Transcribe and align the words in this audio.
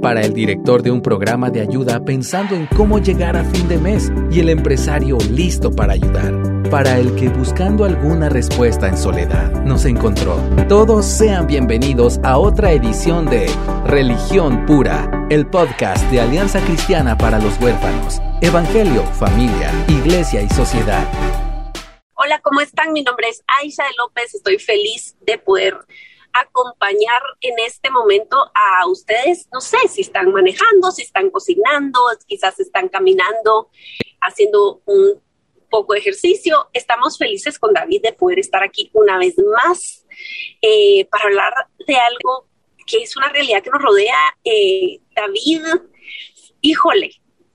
para 0.00 0.22
el 0.22 0.32
director 0.32 0.82
de 0.82 0.90
un 0.90 1.02
programa 1.02 1.50
de 1.50 1.60
ayuda 1.60 2.04
pensando 2.04 2.54
en 2.54 2.66
cómo 2.66 2.98
llegar 2.98 3.36
a 3.36 3.44
fin 3.44 3.68
de 3.68 3.78
mes 3.78 4.10
y 4.30 4.40
el 4.40 4.48
empresario 4.48 5.18
listo 5.30 5.70
para 5.70 5.94
ayudar, 5.94 6.34
para 6.70 6.98
el 6.98 7.14
que 7.16 7.28
buscando 7.28 7.84
alguna 7.84 8.28
respuesta 8.28 8.88
en 8.88 8.96
soledad 8.96 9.64
nos 9.64 9.84
encontró. 9.84 10.36
Todos 10.68 11.06
sean 11.06 11.46
bienvenidos 11.46 12.18
a 12.22 12.38
otra 12.38 12.72
edición 12.72 13.26
de 13.26 13.46
Religión 13.86 14.66
Pura, 14.66 15.26
el 15.30 15.46
podcast 15.46 16.04
de 16.10 16.20
Alianza 16.20 16.60
Cristiana 16.60 17.16
para 17.16 17.38
los 17.38 17.60
Huérfanos, 17.60 18.20
Evangelio, 18.40 19.02
Familia, 19.18 19.72
Iglesia 19.88 20.42
y 20.42 20.48
Sociedad. 20.50 21.06
Hola, 22.14 22.40
¿cómo 22.42 22.60
están? 22.60 22.92
Mi 22.92 23.02
nombre 23.02 23.28
es 23.28 23.42
Aisha 23.60 23.84
López, 23.96 24.34
estoy 24.34 24.58
feliz 24.58 25.16
de 25.20 25.38
poder 25.38 25.76
acompañar 26.32 27.22
en 27.40 27.58
este 27.60 27.90
momento 27.90 28.50
a 28.54 28.86
ustedes, 28.86 29.48
no 29.52 29.60
sé, 29.60 29.78
si 29.88 30.02
están 30.02 30.32
manejando, 30.32 30.90
si 30.90 31.02
están 31.02 31.30
cocinando, 31.30 32.00
quizás 32.26 32.58
están 32.60 32.88
caminando, 32.88 33.70
haciendo 34.20 34.82
un 34.86 35.20
poco 35.70 35.94
de 35.94 36.00
ejercicio. 36.00 36.68
Estamos 36.72 37.18
felices 37.18 37.58
con 37.58 37.72
David 37.72 38.02
de 38.02 38.12
poder 38.12 38.38
estar 38.38 38.62
aquí 38.62 38.90
una 38.92 39.18
vez 39.18 39.34
más 39.38 40.06
eh, 40.62 41.06
para 41.10 41.24
hablar 41.24 41.52
de 41.86 41.96
algo 41.96 42.46
que 42.86 43.02
es 43.02 43.16
una 43.16 43.28
realidad 43.28 43.62
que 43.62 43.70
nos 43.70 43.82
rodea. 43.82 44.18
Eh, 44.44 45.00
David, 45.14 45.62
híjole, 46.60 47.10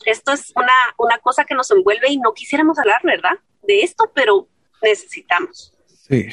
esto 0.05 0.33
es 0.33 0.51
una, 0.55 0.75
una 0.97 1.17
cosa 1.19 1.45
que 1.45 1.55
nos 1.55 1.71
envuelve 1.71 2.11
y 2.11 2.17
no 2.17 2.33
quisiéramos 2.33 2.77
hablar, 2.77 3.01
¿verdad? 3.03 3.39
De 3.63 3.81
esto, 3.81 4.11
pero 4.13 4.47
necesitamos. 4.81 5.73
Sí, 5.87 6.27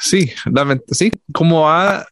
Sí, 0.00 0.30
sí, 0.92 1.10
como 1.32 1.68
a, 1.68 2.06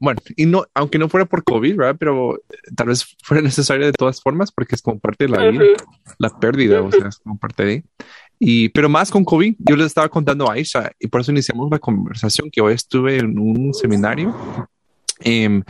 bueno, 0.00 0.18
y 0.34 0.46
no, 0.46 0.64
aunque 0.72 0.98
no 0.98 1.10
fuera 1.10 1.26
por 1.26 1.44
COVID, 1.44 1.76
¿verdad? 1.76 1.96
Pero 1.98 2.40
tal 2.74 2.86
vez 2.88 3.16
fuera 3.22 3.42
necesario 3.42 3.84
de 3.84 3.92
todas 3.92 4.22
formas 4.22 4.50
porque 4.50 4.74
es 4.74 4.80
como 4.80 4.98
parte 4.98 5.26
de 5.26 5.30
la 5.30 5.50
vida, 5.50 5.64
la 6.18 6.30
pérdida, 6.30 6.80
o 6.80 6.90
sea, 6.90 7.08
es 7.08 7.18
como 7.18 7.38
parte 7.38 7.64
de. 7.64 7.84
Y, 8.38 8.70
pero 8.70 8.88
más 8.88 9.10
con 9.10 9.24
COVID, 9.24 9.56
yo 9.58 9.76
les 9.76 9.86
estaba 9.86 10.08
contando 10.08 10.48
a 10.48 10.54
Aisha 10.54 10.90
y 10.98 11.08
por 11.08 11.20
eso 11.20 11.30
iniciamos 11.30 11.70
la 11.70 11.78
conversación 11.78 12.50
que 12.50 12.62
hoy 12.62 12.72
estuve 12.72 13.18
en 13.18 13.38
un 13.38 13.74
seminario 13.74 14.34
em, 15.20 15.62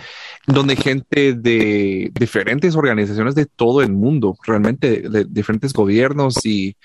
donde 0.47 0.77
gente 0.77 1.33
de 1.33 2.13
diferentes 2.15 2.77
organizaciones 2.77 3.35
de 3.35 3.47
todo 3.47 3.83
el 3.83 3.93
mundo, 3.93 4.37
realmente 4.47 5.09
de 5.09 5.25
diferentes 5.25 5.73
gobiernos 5.73 6.45
y 6.45 6.77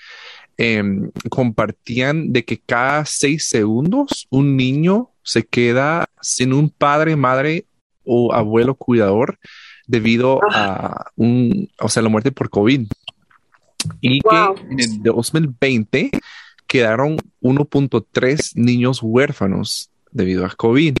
Em, 0.56 1.10
compartían 1.30 2.32
de 2.32 2.44
que 2.44 2.60
cada 2.60 3.04
seis 3.06 3.48
segundos 3.48 4.28
un 4.30 4.56
niño 4.56 5.10
se 5.24 5.44
queda 5.44 6.08
sin 6.20 6.52
un 6.52 6.70
padre, 6.70 7.16
madre 7.16 7.66
o 8.04 8.32
abuelo 8.32 8.76
cuidador 8.76 9.38
debido 9.88 10.38
a 10.52 11.10
un, 11.16 11.70
o 11.80 11.88
sea, 11.88 12.04
la 12.04 12.08
muerte 12.08 12.30
por 12.30 12.50
COVID. 12.50 12.86
Y 14.00 14.20
que 14.20 14.36
en 14.70 14.80
el 14.80 15.02
2020 15.02 16.10
quedaron 16.68 17.16
1.3 17.42 18.52
niños 18.54 19.00
huérfanos 19.02 19.90
debido 20.12 20.46
a 20.46 20.50
COVID. 20.50 20.96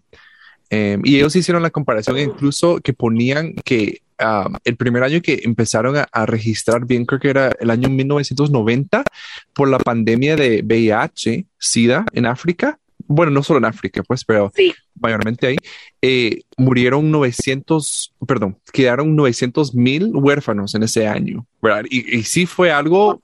Em, 0.70 1.00
y 1.04 1.16
ellos 1.16 1.36
hicieron 1.36 1.62
la 1.62 1.70
comparación 1.70 2.18
incluso 2.18 2.80
que 2.80 2.92
ponían 2.92 3.54
que 3.64 4.02
el 4.64 4.76
primer 4.76 5.02
año 5.02 5.20
que 5.20 5.40
empezaron 5.44 5.96
a, 5.96 6.26
registrar 6.26 6.86
bien, 6.86 7.04
creo 7.04 7.20
que 7.20 7.30
era 7.30 7.52
el 7.60 7.70
año 7.70 7.88
1990, 7.88 9.04
por 9.52 9.68
la 9.68 9.78
pandemia 9.78 10.36
de 10.36 10.62
VIH, 10.62 11.46
SIDA 11.58 12.04
en 12.12 12.26
África. 12.26 12.78
Bueno, 13.06 13.32
no 13.32 13.42
solo 13.42 13.58
en 13.58 13.66
África, 13.66 14.02
pues, 14.02 14.24
pero 14.24 14.50
mayormente 14.98 15.46
ahí, 15.46 15.56
eh, 16.00 16.40
murieron 16.56 17.10
900, 17.10 18.14
perdón, 18.26 18.58
quedaron 18.72 19.14
900 19.14 19.74
mil 19.74 20.10
huérfanos 20.14 20.74
en 20.74 20.84
ese 20.84 21.06
año, 21.06 21.46
¿verdad? 21.60 21.84
Y, 21.90 22.16
y 22.16 22.22
sí 22.22 22.46
fue 22.46 22.72
algo 22.72 23.20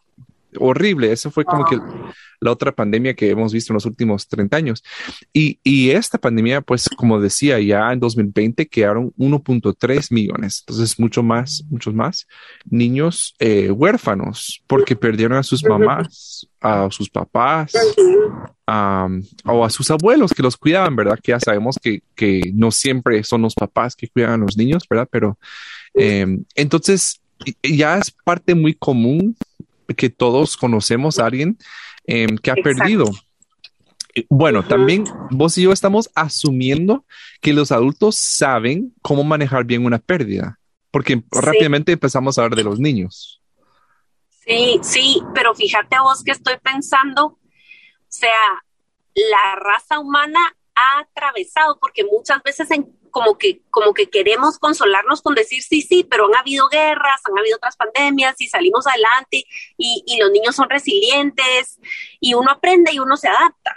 horrible. 0.58 1.12
Eso 1.12 1.30
fue 1.30 1.44
como 1.44 1.64
que 1.64 1.78
la 2.40 2.50
otra 2.50 2.72
pandemia 2.72 3.14
que 3.14 3.30
hemos 3.30 3.52
visto 3.52 3.72
en 3.72 3.74
los 3.74 3.86
últimos 3.86 4.26
30 4.26 4.56
años. 4.56 4.82
Y, 5.32 5.58
y 5.62 5.90
esta 5.90 6.18
pandemia, 6.18 6.62
pues, 6.62 6.88
como 6.96 7.20
decía, 7.20 7.60
ya 7.60 7.92
en 7.92 8.00
2020 8.00 8.66
quedaron 8.66 9.12
1.3 9.18 10.12
millones. 10.12 10.64
Entonces, 10.66 10.98
mucho 10.98 11.22
más, 11.22 11.62
muchos 11.68 11.94
más 11.94 12.26
niños 12.64 13.34
eh, 13.38 13.70
huérfanos 13.70 14.62
porque 14.66 14.96
perdieron 14.96 15.36
a 15.36 15.42
sus 15.42 15.62
mamás, 15.64 16.48
a 16.60 16.90
sus 16.90 17.10
papás. 17.10 17.72
o 18.66 19.64
a 19.64 19.70
sus 19.70 19.90
abuelos 19.90 20.32
que 20.32 20.42
los 20.42 20.56
cuidaban, 20.56 20.94
¿verdad? 20.96 21.18
Que 21.22 21.32
ya 21.32 21.40
sabemos 21.40 21.76
que, 21.82 22.02
que 22.14 22.52
no 22.54 22.70
siempre 22.70 23.22
son 23.24 23.42
los 23.42 23.54
papás 23.54 23.96
que 23.96 24.08
cuidan 24.08 24.32
a 24.32 24.44
los 24.44 24.56
niños, 24.56 24.84
¿verdad? 24.88 25.08
Pero 25.10 25.38
eh, 25.94 26.38
entonces 26.54 27.20
ya 27.62 27.98
es 27.98 28.10
parte 28.10 28.54
muy 28.54 28.74
común 28.74 29.36
que 29.96 30.10
todos 30.10 30.56
conocemos 30.56 31.18
a 31.18 31.26
alguien 31.26 31.58
em, 32.06 32.36
que 32.36 32.50
ha 32.50 32.54
perdido. 32.54 33.04
Bueno, 34.28 34.66
también 34.66 35.04
vos 35.30 35.56
y 35.56 35.62
yo 35.62 35.72
estamos 35.72 36.10
asumiendo 36.14 37.04
que 37.40 37.52
los 37.52 37.70
adultos 37.72 38.16
saben 38.16 38.92
cómo 39.02 39.22
manejar 39.24 39.64
bien 39.64 39.84
una 39.84 39.98
pérdida, 39.98 40.58
porque 40.90 41.22
rápidamente 41.30 41.92
empezamos 41.92 42.36
a 42.36 42.42
hablar 42.42 42.56
de 42.56 42.64
los 42.64 42.80
niños. 42.80 43.40
Sí, 44.44 44.80
sí, 44.82 45.22
pero 45.34 45.54
fíjate 45.54 46.00
vos 46.00 46.24
que 46.24 46.32
estoy 46.32 46.56
pensando, 46.62 47.26
o 47.26 47.38
sea, 48.08 48.64
la 49.14 49.56
raza 49.56 50.00
humana 50.00 50.40
ha 50.74 51.00
atravesado, 51.00 51.78
porque 51.80 52.04
muchas 52.04 52.42
veces 52.42 52.68
como 53.10 53.38
que, 53.38 53.62
como 53.70 53.92
que 53.92 54.08
queremos 54.08 54.58
consolarnos 54.58 55.22
con 55.22 55.34
decir 55.34 55.62
sí, 55.62 55.82
sí, 55.82 56.04
pero 56.04 56.26
han 56.26 56.36
habido 56.36 56.68
guerras, 56.68 57.20
han 57.24 57.38
habido 57.38 57.56
otras 57.56 57.76
pandemias 57.76 58.40
y 58.40 58.48
salimos 58.48 58.86
adelante 58.86 59.44
y, 59.76 60.04
y 60.06 60.18
los 60.18 60.30
niños 60.30 60.56
son 60.56 60.70
resilientes 60.70 61.78
y 62.20 62.34
uno 62.34 62.50
aprende 62.50 62.92
y 62.92 62.98
uno 62.98 63.16
se 63.16 63.28
adapta. 63.28 63.74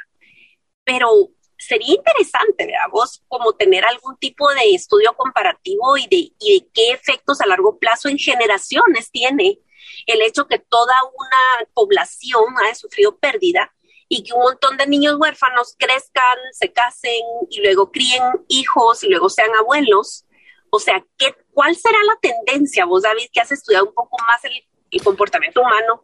Pero 0.83 1.29
sería 1.67 1.95
interesante, 1.95 2.65
¿verdad? 2.65 2.91
Como 3.27 3.53
tener 3.53 3.85
algún 3.85 4.17
tipo 4.17 4.51
de 4.53 4.75
estudio 4.75 5.13
comparativo 5.15 5.97
y 5.97 6.07
de, 6.07 6.33
y 6.39 6.59
de 6.59 6.67
qué 6.73 6.91
efectos 6.91 7.41
a 7.41 7.47
largo 7.47 7.79
plazo 7.79 8.09
en 8.09 8.17
generaciones 8.17 9.11
tiene 9.11 9.59
el 10.05 10.21
hecho 10.21 10.47
que 10.47 10.59
toda 10.59 10.95
una 11.03 11.69
población 11.73 12.43
ha 12.69 12.75
sufrido 12.75 13.17
pérdida 13.17 13.73
y 14.13 14.21
que 14.21 14.33
un 14.33 14.41
montón 14.41 14.77
de 14.77 14.85
niños 14.85 15.15
huérfanos 15.17 15.75
crezcan, 15.77 16.37
se 16.51 16.71
casen 16.71 17.23
y 17.49 17.61
luego 17.61 17.91
críen 17.91 18.21
hijos 18.47 19.03
y 19.03 19.09
luego 19.09 19.27
sean 19.27 19.49
abuelos. 19.59 20.25
O 20.69 20.79
sea, 20.79 21.03
¿qué, 21.17 21.35
¿cuál 21.51 21.75
será 21.75 21.97
la 22.05 22.17
tendencia, 22.21 22.85
vos 22.85 23.01
David, 23.01 23.25
que 23.33 23.41
has 23.41 23.51
estudiado 23.51 23.87
un 23.87 23.93
poco 23.93 24.17
más 24.27 24.43
el, 24.45 25.01
comportamiento 25.03 25.61
humano? 25.61 26.03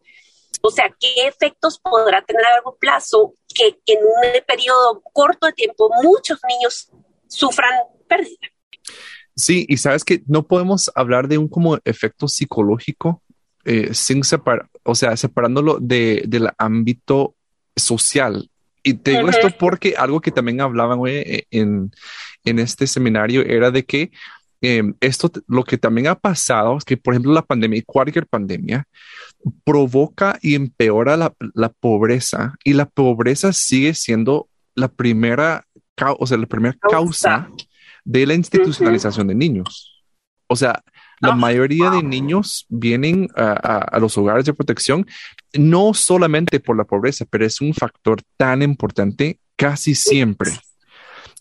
O 0.62 0.72
sea, 0.72 0.90
¿qué 1.00 1.28
efectos 1.28 1.80
podrá 1.80 2.24
tener 2.26 2.44
a 2.44 2.54
largo 2.54 2.76
plazo 2.80 3.36
que, 3.54 3.78
que 3.86 3.94
en 3.94 4.00
un 4.00 4.46
periodo 4.48 5.04
corto 5.14 5.46
de 5.46 5.54
tiempo 5.54 5.92
muchos 6.02 6.40
niños 6.50 6.90
sufran 7.28 7.72
pérdida? 8.08 8.48
Sí, 9.36 9.68
y 9.70 9.78
sabes 9.78 10.04
que 10.04 10.24
no 10.26 10.48
podemos 10.48 10.92
hablar 10.96 11.28
de 11.28 11.38
un 11.38 11.48
como 11.48 11.78
efecto 11.86 12.28
psicológico 12.28 13.22
eh, 13.66 13.94
sin 13.94 14.24
separar, 14.24 14.68
o 14.84 14.96
sea, 14.96 15.16
separándolo 15.16 15.78
de, 15.80 16.24
del 16.28 16.50
ámbito 16.58 17.36
social. 17.80 18.50
Y 18.84 18.94
te 18.94 19.12
digo 19.12 19.30
esto 19.30 19.50
porque 19.58 19.96
algo 19.98 20.22
que 20.22 20.32
también 20.32 20.62
hablaban 20.62 21.00
eh, 21.08 21.44
en, 21.52 21.92
en 22.46 22.60
este 22.60 22.88
seminario 22.88 23.42
era 23.42 23.72
de 23.72 23.84
que 23.84 24.12
em, 24.62 24.94
esto, 25.02 25.32
lo 25.48 25.64
que 25.64 25.78
también 25.78 26.08
ha 26.08 26.16
pasado 26.16 26.78
es 26.78 26.86
que, 26.86 26.98
por 26.98 27.14
ejemplo, 27.14 27.34
la 27.34 27.42
pandemia 27.42 27.80
y 27.80 27.84
cualquier 27.84 28.26
pandemia 28.26 28.88
provoca 29.64 30.38
y 30.42 30.56
empeora 30.56 31.18
la, 31.18 31.34
la 31.54 31.70
pobreza 31.70 32.56
y 32.64 32.74
la 32.74 32.86
pobreza 32.86 33.54
sigue 33.54 33.94
siendo 33.94 34.48
la 34.76 34.88
primera, 34.88 35.66
o 36.18 36.26
sea, 36.26 36.38
la 36.38 36.46
primera 36.46 36.78
causa, 36.90 37.50
de 38.06 38.26
la 38.26 38.34
institucionalización 38.34 39.28
de 39.28 39.36
niños. 39.36 39.99
O 40.52 40.56
sea, 40.56 40.84
la 41.22 41.36
mayoría 41.36 41.92
de 41.92 42.02
niños 42.02 42.66
vienen 42.70 43.28
a, 43.36 44.00
los 44.00 44.18
hogares 44.18 44.46
de 44.46 44.54
protección 44.54 45.06
no 45.54 45.94
solamente 45.94 46.60
por 46.60 46.76
la 46.76 46.86
pobreza, 46.86 47.26
pero 47.30 47.46
es 47.46 47.62
un 47.62 47.74
factor 47.74 48.22
tan 48.36 48.62
importante 48.64 49.40
casi 49.56 49.94
siempre. 49.94 50.52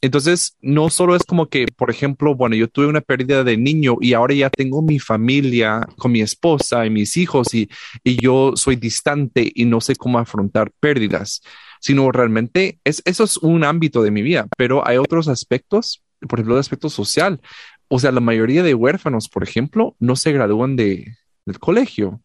Entonces, 0.01 0.57
no 0.61 0.91
solo 0.91 1.17
es 1.17 1.25
como 1.25 1.49
que, 1.49 1.67
por 1.75 1.91
ejemplo, 1.91 2.35
bueno, 2.35 2.55
yo 2.55 2.69
tuve 2.69 2.87
una 2.87 3.01
pérdida 3.01 3.43
de 3.45 3.57
niño 3.57 3.97
y 4.01 4.13
ahora 4.13 4.35
ya 4.35 4.51
tengo 4.51 4.83
mi 4.83 4.99
familia 4.99 5.89
con 5.97 6.13
mi 6.13 6.21
esposa 6.21 6.85
y 6.85 6.91
mis 6.91 7.17
hijos 7.17 7.53
y, 7.55 7.69
y 8.05 8.21
yo 8.23 8.53
soy 8.57 8.77
distante 8.77 9.51
y 9.53 9.65
no 9.65 9.81
sé 9.81 9.97
cómo 9.97 10.19
afrontar 10.19 10.71
pérdidas, 10.81 11.41
sino 11.81 12.13
realmente 12.13 12.79
es, 12.85 13.03
eso 13.07 13.25
es 13.25 13.39
un 13.39 13.65
ámbito 13.65 14.03
de 14.03 14.11
mi 14.11 14.23
vida, 14.23 14.47
pero 14.57 14.87
hay 14.87 14.99
otros 14.99 15.29
aspectos, 15.29 16.03
por 16.29 16.39
ejemplo, 16.39 16.55
el 16.55 16.61
aspecto 16.61 16.91
social 16.91 17.41
o 17.89 17.99
sea, 17.99 18.13
la 18.13 18.21
mayoría 18.21 18.63
de 18.63 18.75
huérfanos, 18.75 19.29
por 19.29 19.43
ejemplo, 19.43 19.97
no 19.99 20.17
se 20.17 20.33
gradúan 20.33 20.77
de, 20.77 21.17
del 21.47 21.59
colegio. 21.59 22.21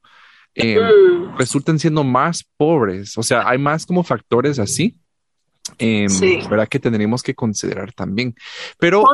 Eh, 0.56 0.80
mm. 0.80 1.38
Resultan 1.38 1.80
siendo 1.80 2.04
más 2.04 2.46
pobres. 2.58 3.18
O 3.18 3.24
sea, 3.24 3.48
hay 3.48 3.58
más 3.58 3.86
como 3.86 4.04
factores 4.04 4.60
así. 4.60 4.98
Eh, 5.80 6.08
¿Verdad? 6.50 6.68
Que 6.68 6.78
tendríamos 6.80 7.24
que 7.24 7.34
considerar 7.34 7.94
también. 7.94 8.36
Pero. 8.78 9.06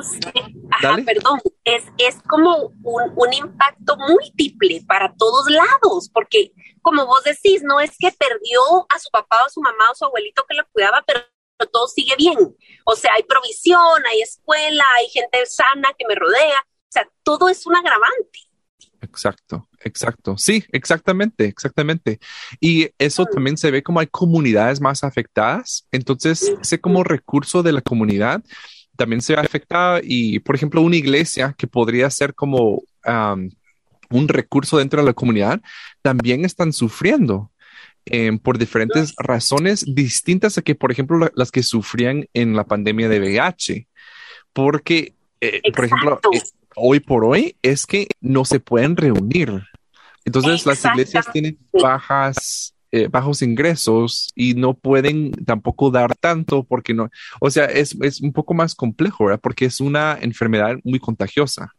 Ajá, 0.71 0.97
perdón, 1.05 1.39
es, 1.63 1.83
es 1.99 2.17
como 2.27 2.73
un, 2.81 3.13
un, 3.15 3.33
impacto 3.33 3.95
múltiple 3.97 4.83
para 4.87 5.13
todos 5.13 5.47
lados, 5.49 6.09
porque 6.11 6.51
como 6.81 7.05
vos 7.05 7.23
decís, 7.23 7.61
no 7.63 7.79
es 7.79 7.91
que 7.99 8.11
perdió 8.11 8.61
a 8.89 8.97
su 8.97 9.09
papá 9.11 9.37
o 9.43 9.45
a 9.45 9.49
su 9.49 9.61
mamá 9.61 9.91
o 9.91 9.95
su 9.95 10.05
abuelito 10.05 10.43
que 10.49 10.55
lo 10.55 10.63
cuidaba, 10.71 11.03
pero 11.05 11.19
todo 11.67 11.87
sigue 11.87 12.15
bien. 12.17 12.37
O 12.85 12.95
sea, 12.95 13.13
hay 13.15 13.23
provisión, 13.23 14.03
hay 14.09 14.21
escuela, 14.21 14.83
hay 14.97 15.09
gente 15.09 15.45
sana 15.45 15.89
que 15.97 16.05
me 16.07 16.15
rodea. 16.15 16.59
O 16.59 16.91
sea, 16.91 17.07
todo 17.23 17.49
es 17.49 17.65
un 17.65 17.75
agravante. 17.75 18.39
Exacto, 19.01 19.69
exacto. 19.83 20.37
Sí, 20.37 20.63
exactamente, 20.71 21.45
exactamente. 21.45 22.19
Y 22.59 22.89
eso 22.97 23.23
mm. 23.23 23.33
también 23.33 23.57
se 23.57 23.71
ve 23.71 23.83
como 23.83 23.99
hay 23.99 24.07
comunidades 24.07 24.81
más 24.81 25.03
afectadas. 25.03 25.87
Entonces, 25.91 26.51
ese 26.61 26.79
como 26.79 27.03
recurso 27.03 27.63
de 27.63 27.71
la 27.71 27.81
comunidad 27.81 28.43
también 28.97 29.21
se 29.21 29.35
ve 29.35 29.41
afectada. 29.41 30.01
Y, 30.03 30.39
por 30.39 30.55
ejemplo, 30.55 30.81
una 30.81 30.97
iglesia 30.97 31.55
que 31.57 31.67
podría 31.67 32.09
ser 32.09 32.33
como 32.35 32.83
un 34.09 34.27
recurso 34.27 34.77
dentro 34.77 35.01
de 35.01 35.05
la 35.05 35.13
comunidad, 35.13 35.61
también 36.01 36.43
están 36.45 36.73
sufriendo. 36.73 37.51
Em, 38.11 38.39
por 38.39 38.57
diferentes 38.57 39.13
razones 39.19 39.85
distintas 39.87 40.57
a 40.57 40.63
que, 40.63 40.73
por 40.73 40.91
ejemplo, 40.91 41.29
las 41.35 41.51
que 41.51 41.61
sufrían 41.61 42.25
en 42.33 42.55
la 42.55 42.63
pandemia 42.63 43.07
de 43.07 43.19
VIH. 43.19 43.87
Porque, 44.51 45.13
eh, 45.41 45.61
por 45.75 45.85
ejemplo, 45.85 46.19
eh, 46.33 46.41
hoy 46.75 47.01
por 47.01 47.23
hoy 47.23 47.55
es 47.61 47.85
que 47.85 48.07
no 48.19 48.45
se 48.45 48.59
pueden 48.59 48.97
reunir. 48.97 49.61
Entonces 50.25 50.65
las 50.65 50.83
iglesias 50.85 51.27
tienen 51.31 51.59
bajas, 51.71 52.73
eh, 52.91 53.07
bajos 53.07 53.43
ingresos 53.43 54.29
y 54.33 54.55
no 54.55 54.73
pueden 54.73 55.31
tampoco 55.45 55.91
dar 55.91 56.15
tanto 56.15 56.63
porque 56.63 56.95
no, 56.95 57.11
o 57.39 57.51
sea, 57.51 57.65
es, 57.65 57.95
es 58.01 58.21
un 58.21 58.33
poco 58.33 58.55
más 58.55 58.73
complejo, 58.73 59.25
¿verdad? 59.25 59.39
Porque 59.41 59.65
es 59.65 59.79
una 59.79 60.17
enfermedad 60.19 60.77
muy 60.83 60.97
contagiosa. 60.97 61.75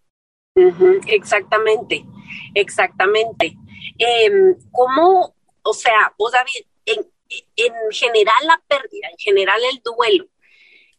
exactamente, 1.09 2.05
exactamente. 2.55 3.57
Em, 3.99 4.55
¿Cómo 4.71 5.35
o 5.63 5.73
sea, 5.73 6.13
vos, 6.19 6.33
David, 6.33 6.67
en, 6.87 7.93
general 7.93 8.47
la 8.47 8.61
pérdida, 8.67 9.09
en 9.11 9.19
general 9.19 9.61
el 9.73 9.81
duelo, 9.83 10.27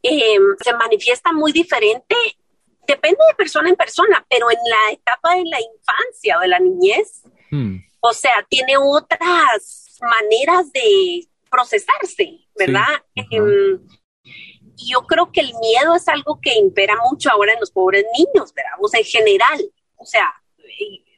em, 0.03 0.41
se 0.63 0.73
manifiesta 0.73 1.31
muy 1.33 1.51
diferente, 1.51 2.15
depende 2.87 3.19
de 3.29 3.35
persona 3.35 3.69
en 3.69 3.75
persona, 3.75 4.25
pero 4.29 4.49
en 4.49 4.57
la 4.69 4.91
etapa 4.91 5.35
de 5.35 5.43
la 5.45 5.59
infancia 5.59 6.37
o 6.37 6.41
de 6.41 6.47
la 6.47 6.59
niñez, 6.59 7.23
hmm. 7.51 7.77
o 7.99 8.13
sea, 8.13 8.45
tiene 8.49 8.77
otras 8.77 9.99
maneras 10.01 10.71
de 10.71 11.27
procesarse, 11.49 12.47
¿verdad? 12.55 13.03
Em, 13.15 13.79
y 14.77 14.91
yo 14.91 15.01
creo 15.01 15.31
que 15.31 15.41
el 15.41 15.53
miedo 15.59 15.95
es 15.95 16.07
algo 16.07 16.39
que 16.41 16.55
impera 16.55 16.95
mucho 17.09 17.29
ahora 17.29 17.53
en 17.53 17.59
los 17.59 17.71
pobres 17.71 18.05
niños, 18.17 18.53
¿verdad? 18.53 18.71
O 18.81 18.87
sea, 18.87 18.99
en 19.01 19.05
general, 19.05 19.61
o 19.97 20.05
sea, 20.05 20.33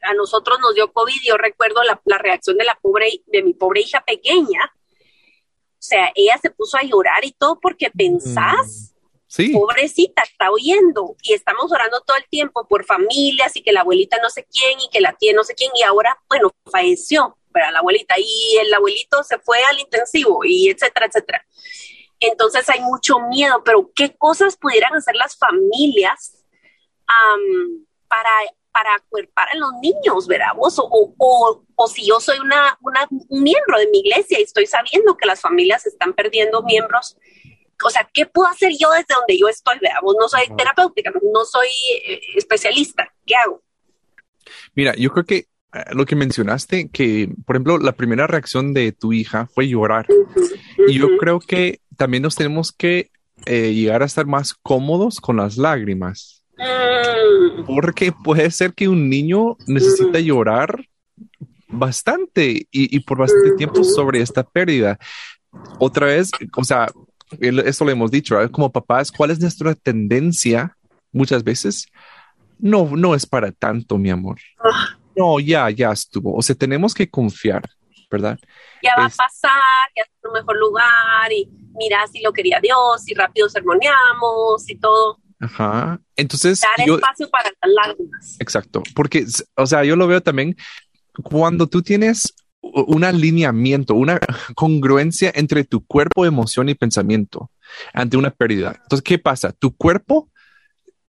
a 0.04 0.14
nosotros 0.14 0.58
nos 0.60 0.74
dio 0.74 0.92
COVID, 0.92 1.20
yo 1.24 1.36
recuerdo 1.36 1.82
la, 1.82 2.18
reacción 2.18 2.56
de 2.56 2.64
la 2.64 2.78
pobre, 2.80 3.22
de 3.26 3.42
mi 3.42 3.54
pobre 3.54 3.80
hija 3.80 4.04
pequeña. 4.04 4.72
O 4.74 5.86
sea, 5.86 6.12
ella 6.14 6.38
se 6.40 6.50
puso 6.50 6.76
a 6.78 6.82
llorar 6.82 7.24
y 7.24 7.32
todo 7.32 7.58
porque 7.60 7.90
pensás, 7.90 8.94
sí. 9.26 9.52
pobrecita, 9.52 10.22
está 10.22 10.50
oyendo 10.50 11.16
y 11.22 11.34
estamos 11.34 11.70
orando 11.72 12.00
todo 12.02 12.16
el 12.16 12.26
tiempo 12.28 12.66
por 12.66 12.84
familias 12.84 13.56
y 13.56 13.62
que 13.62 13.72
la 13.72 13.80
abuelita 13.80 14.18
no 14.22 14.30
sé 14.30 14.46
quién 14.50 14.80
y 14.80 14.88
que 14.90 15.00
la 15.00 15.12
tía 15.14 15.32
no 15.34 15.44
sé 15.44 15.54
quién 15.54 15.70
y 15.74 15.82
ahora, 15.82 16.18
bueno, 16.28 16.50
falleció, 16.70 17.36
pero 17.52 17.70
la 17.70 17.80
abuelita 17.80 18.14
y 18.18 18.58
el 18.60 18.72
abuelito 18.72 19.22
se 19.24 19.38
fue 19.38 19.62
al 19.64 19.78
intensivo 19.78 20.44
y 20.44 20.70
etcétera, 20.70 21.06
etcétera. 21.06 21.46
Entonces 22.20 22.68
hay 22.70 22.80
mucho 22.80 23.18
miedo, 23.28 23.62
pero 23.64 23.90
¿qué 23.94 24.16
cosas 24.16 24.56
pudieran 24.56 24.94
hacer 24.94 25.16
las 25.16 25.36
familias 25.36 26.44
para 28.08 28.30
para 28.74 28.92
acuerpar 28.96 29.46
a 29.52 29.56
los 29.56 29.70
niños, 29.80 30.26
¿verdad? 30.26 30.48
O, 30.58 31.14
o, 31.16 31.64
o, 31.76 31.86
si 31.86 32.04
yo 32.08 32.18
soy 32.18 32.40
una, 32.40 32.76
una, 32.82 33.06
un 33.08 33.42
miembro 33.42 33.78
de 33.78 33.86
mi 33.86 34.00
iglesia 34.00 34.40
y 34.40 34.42
estoy 34.42 34.66
sabiendo 34.66 35.16
que 35.16 35.28
las 35.28 35.40
familias 35.40 35.86
están 35.86 36.12
perdiendo 36.12 36.60
miembros, 36.64 37.16
o 37.84 37.90
sea, 37.90 38.10
¿qué 38.12 38.26
puedo 38.26 38.48
hacer 38.48 38.72
yo 38.76 38.90
desde 38.90 39.14
donde 39.14 39.38
yo 39.38 39.48
estoy? 39.48 39.78
¿verdad? 39.80 39.98
no 40.02 40.28
soy 40.28 40.42
terapéutica, 40.56 41.12
no 41.32 41.44
soy 41.44 41.68
eh, 42.04 42.20
especialista, 42.34 43.08
¿qué 43.24 43.36
hago? 43.36 43.62
Mira, 44.74 44.92
yo 44.96 45.10
creo 45.12 45.24
que 45.24 45.36
eh, 45.36 45.84
lo 45.92 46.04
que 46.04 46.16
mencionaste, 46.16 46.88
que 46.90 47.28
por 47.46 47.54
ejemplo, 47.54 47.78
la 47.78 47.92
primera 47.92 48.26
reacción 48.26 48.74
de 48.74 48.90
tu 48.90 49.12
hija 49.12 49.46
fue 49.46 49.68
llorar. 49.68 50.06
Y 50.88 50.98
yo 50.98 51.16
creo 51.16 51.38
que 51.38 51.80
también 51.96 52.24
nos 52.24 52.34
tenemos 52.34 52.72
que 52.72 53.12
eh, 53.46 53.72
llegar 53.72 54.02
a 54.02 54.06
estar 54.06 54.26
más 54.26 54.52
cómodos 54.52 55.20
con 55.20 55.36
las 55.36 55.56
lágrimas. 55.58 56.43
Mm. 56.58 57.64
Porque 57.66 58.12
puede 58.12 58.50
ser 58.50 58.74
que 58.74 58.88
un 58.88 59.08
niño 59.08 59.56
necesita 59.66 60.18
mm. 60.18 60.22
llorar 60.22 60.88
bastante 61.68 62.68
y, 62.70 63.00
por 63.00 63.18
bastante 63.18 63.52
tiempo 63.56 63.82
sobre 63.82 64.20
esta 64.20 64.42
pérdida. 64.44 64.98
Otra 65.78 66.06
vez, 66.06 66.30
o 66.56 66.64
sea, 66.64 66.88
esto 67.40 67.84
lo 67.84 67.90
hemos 67.90 68.10
dicho, 68.10 68.36
como 68.52 68.70
papás, 68.70 69.10
¿cuál 69.10 69.30
es 69.30 69.40
nuestra 69.40 69.74
tendencia 69.74 70.76
muchas 71.12 71.42
veces? 71.42 71.86
No, 72.58 72.90
no 72.96 73.14
es 73.14 73.26
para 73.26 73.50
tanto, 73.52 73.98
mi 73.98 74.10
amor. 74.10 74.38
Ah. 74.62 74.96
No, 75.16 75.38
ya, 75.38 75.70
ya 75.70 75.92
estuvo. 75.92 76.34
O 76.34 76.42
sea, 76.42 76.54
tenemos 76.54 76.94
que 76.94 77.08
confiar, 77.08 77.62
¿verdad? 78.10 78.38
Ya 78.82 78.90
va 78.98 79.06
a 79.06 79.08
pasar, 79.08 79.90
ya 79.96 80.02
es 80.02 80.10
un 80.24 80.32
mejor 80.32 80.56
lugar 80.58 81.32
y 81.32 81.48
mira 81.74 82.06
si 82.06 82.20
lo 82.20 82.32
quería 82.32 82.60
Dios 82.60 83.08
y 83.08 83.14
rápido 83.14 83.48
sermoneamos 83.48 84.68
y 84.68 84.76
todo. 84.76 85.18
Ajá. 85.44 86.00
Entonces. 86.16 86.60
Dar 86.60 86.88
espacio 86.88 87.28
para 87.30 87.50
las 87.62 87.72
lágrimas. 87.86 88.36
Exacto. 88.38 88.82
Porque, 88.94 89.26
o 89.56 89.66
sea, 89.66 89.84
yo 89.84 89.96
lo 89.96 90.06
veo 90.06 90.22
también 90.22 90.56
cuando 91.22 91.68
tú 91.68 91.82
tienes 91.82 92.34
un 92.60 93.04
alineamiento, 93.04 93.94
una 93.94 94.18
congruencia 94.54 95.30
entre 95.34 95.64
tu 95.64 95.84
cuerpo, 95.84 96.24
emoción 96.24 96.68
y 96.68 96.74
pensamiento 96.74 97.50
ante 97.92 98.16
una 98.16 98.30
pérdida. 98.30 98.78
Entonces, 98.82 99.02
¿qué 99.02 99.18
pasa? 99.18 99.52
Tu 99.52 99.74
cuerpo 99.76 100.30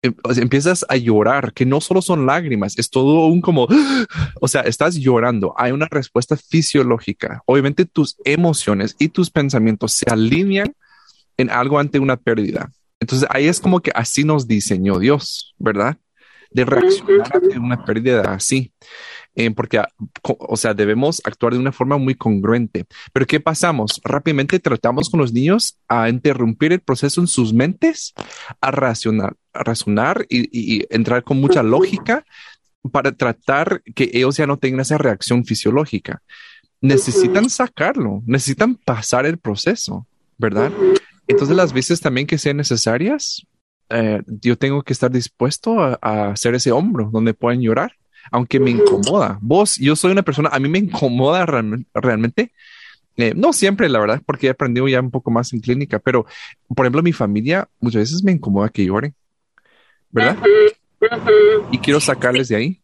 em, 0.02 0.14
empiezas 0.37 0.84
a 0.88 0.96
llorar, 0.96 1.52
que 1.52 1.64
no 1.64 1.80
solo 1.80 2.02
son 2.02 2.26
lágrimas, 2.26 2.78
es 2.78 2.90
todo 2.90 3.26
un 3.26 3.40
como, 3.40 3.68
o 4.40 4.49
sea, 4.49 4.62
estás 4.62 4.97
llorando, 4.97 5.54
hay 5.56 5.73
una 5.73 5.87
respuesta 5.87 6.37
fisiológica. 6.37 7.42
Obviamente 7.47 7.85
tus 7.85 8.16
emociones 8.25 8.97
y 8.99 9.09
tus 9.09 9.30
pensamientos 9.30 9.92
se 9.92 10.11
alinean 10.11 10.75
en 11.37 11.50
algo 11.50 11.78
ante 11.78 11.99
una 11.99 12.16
pérdida. 12.16 12.70
Entonces 13.04 13.28
ahí 13.30 13.49
es 13.49 13.61
como 13.61 13.80
que 13.80 13.92
así 13.94 14.25
nos 14.25 14.49
diseñó 14.49 14.99
Dios, 14.99 15.54
¿verdad? 15.58 15.99
De 16.50 16.64
reaccionar 16.64 17.30
ante 17.37 17.58
una 17.58 17.84
pérdida 17.84 18.32
así. 18.32 18.73
Eh, 19.34 19.50
porque, 19.50 19.82
o 20.23 20.56
sea, 20.56 20.73
debemos 20.73 21.20
actuar 21.23 21.52
de 21.52 21.58
una 21.58 21.70
forma 21.70 21.99
muy 21.99 22.14
congruente. 22.14 22.87
Pero 23.12 23.26
¿qué 23.26 23.40
pasamos? 23.40 24.00
Rápidamente 24.04 24.58
tratamos 24.58 25.11
con 25.11 25.20
los 25.20 25.34
niños 25.34 25.76
a 25.87 26.08
interrumpir 26.08 26.73
el 26.73 26.80
proceso 26.80 27.20
en 27.20 27.26
sus 27.26 27.52
mentes, 27.52 28.14
a 28.58 28.70
razonar, 28.70 29.37
a 29.52 29.62
razonar 29.64 30.25
y, 30.30 30.87
entrar 30.88 31.25
con 31.25 31.42
mucha 31.42 31.62
lógica 31.62 32.25
para 32.90 33.12
tratar 33.12 33.82
que 33.94 34.08
ellos 34.14 34.38
ya 34.38 34.46
no 34.46 34.56
tengan 34.56 34.80
esa 34.80 34.96
reacción 34.96 35.44
fisiológica. 35.44 36.23
Necesitan 36.80 37.50
sacarlo, 37.50 38.23
necesitan 38.25 38.76
pasar 38.76 39.26
el 39.26 39.37
proceso, 39.37 40.06
¿verdad? 40.38 40.73
Entonces, 41.26 41.57
las 41.57 41.73
veces 41.73 42.00
también 42.00 42.26
que 42.26 42.38
sean 42.38 42.57
necesarias, 42.57 43.47
eh, 43.90 44.23
yo 44.26 44.57
tengo 44.57 44.83
que 44.83 44.93
estar 44.93 45.11
dispuesto 45.11 45.81
a, 45.81 46.31
hacer 46.31 46.54
ese 46.54 46.73
hombro 46.73 47.11
donde 47.12 47.35
pueden 47.35 47.61
llorar, 47.61 47.93
aunque 48.31 48.61
me 48.61 48.71
incomoda. 48.71 49.38
Vos, 49.40 49.76
yo 49.76 49.97
soy 49.97 50.12
una 50.12 50.23
persona, 50.23 50.49
a 50.52 50.59
mí 50.59 50.69
me 50.69 50.78
incomoda 50.78 51.47
realmente. 51.47 52.52
Eh, 53.16 53.33
no 53.37 53.52
siempre, 53.52 53.88
la 53.88 54.00
verdad, 54.00 54.23
porque 54.26 54.49
he 54.49 54.50
aprendido 54.50 54.88
ya 54.88 55.00
un 55.00 55.11
poco 55.11 55.31
más 55.31 55.52
en 55.52 55.61
clínica, 55.61 55.99
pero 56.00 56.26
por 56.75 56.85
ejemplo, 56.85 57.02
mi 57.02 57.12
familia 57.12 57.69
muchas 57.78 58.00
veces 58.00 58.25
me 58.25 58.33
incomoda 58.33 58.69
que 58.69 58.85
lloren, 58.85 59.14
¿verdad? 60.11 60.38
Y 61.71 61.78
quiero 61.78 62.00
sacarles 62.00 62.49
de 62.49 62.57
ahí. 62.57 62.81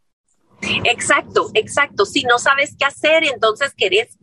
Exacto, 0.84 1.50
exacto. 1.54 2.04
Si 2.04 2.22
no 2.24 2.38
sabes 2.38 2.76
qué 2.78 2.84
hacer, 2.84 3.24
entonces 3.24 3.72
querés 3.76 4.18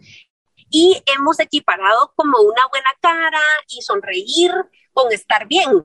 y 0.69 1.01
hemos 1.05 1.39
equiparado 1.39 2.13
como 2.15 2.39
una 2.39 2.67
buena 2.67 2.89
cara 3.01 3.41
y 3.69 3.81
sonreír 3.81 4.51
con 4.93 5.11
estar 5.11 5.47
bien. 5.47 5.83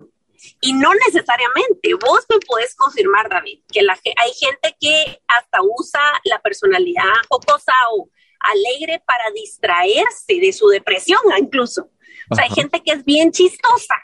Y 0.60 0.72
no 0.72 0.92
necesariamente, 1.06 1.94
vos 1.94 2.26
me 2.28 2.38
puedes 2.40 2.74
confirmar, 2.74 3.28
David, 3.28 3.62
que 3.72 3.82
la, 3.82 3.92
hay 3.92 4.32
gente 4.34 4.76
que 4.80 5.22
hasta 5.28 5.58
usa 5.62 6.00
la 6.24 6.40
personalidad 6.40 7.04
jocosa 7.28 7.72
o 7.92 8.10
alegre 8.40 9.00
para 9.06 9.30
distraerse 9.34 10.40
de 10.40 10.52
su 10.52 10.68
depresión 10.68 11.20
incluso. 11.38 11.90
O 12.28 12.34
sea, 12.34 12.44
hay 12.44 12.50
gente 12.50 12.82
que 12.82 12.92
es 12.92 13.04
bien 13.04 13.30
chistosa, 13.30 13.94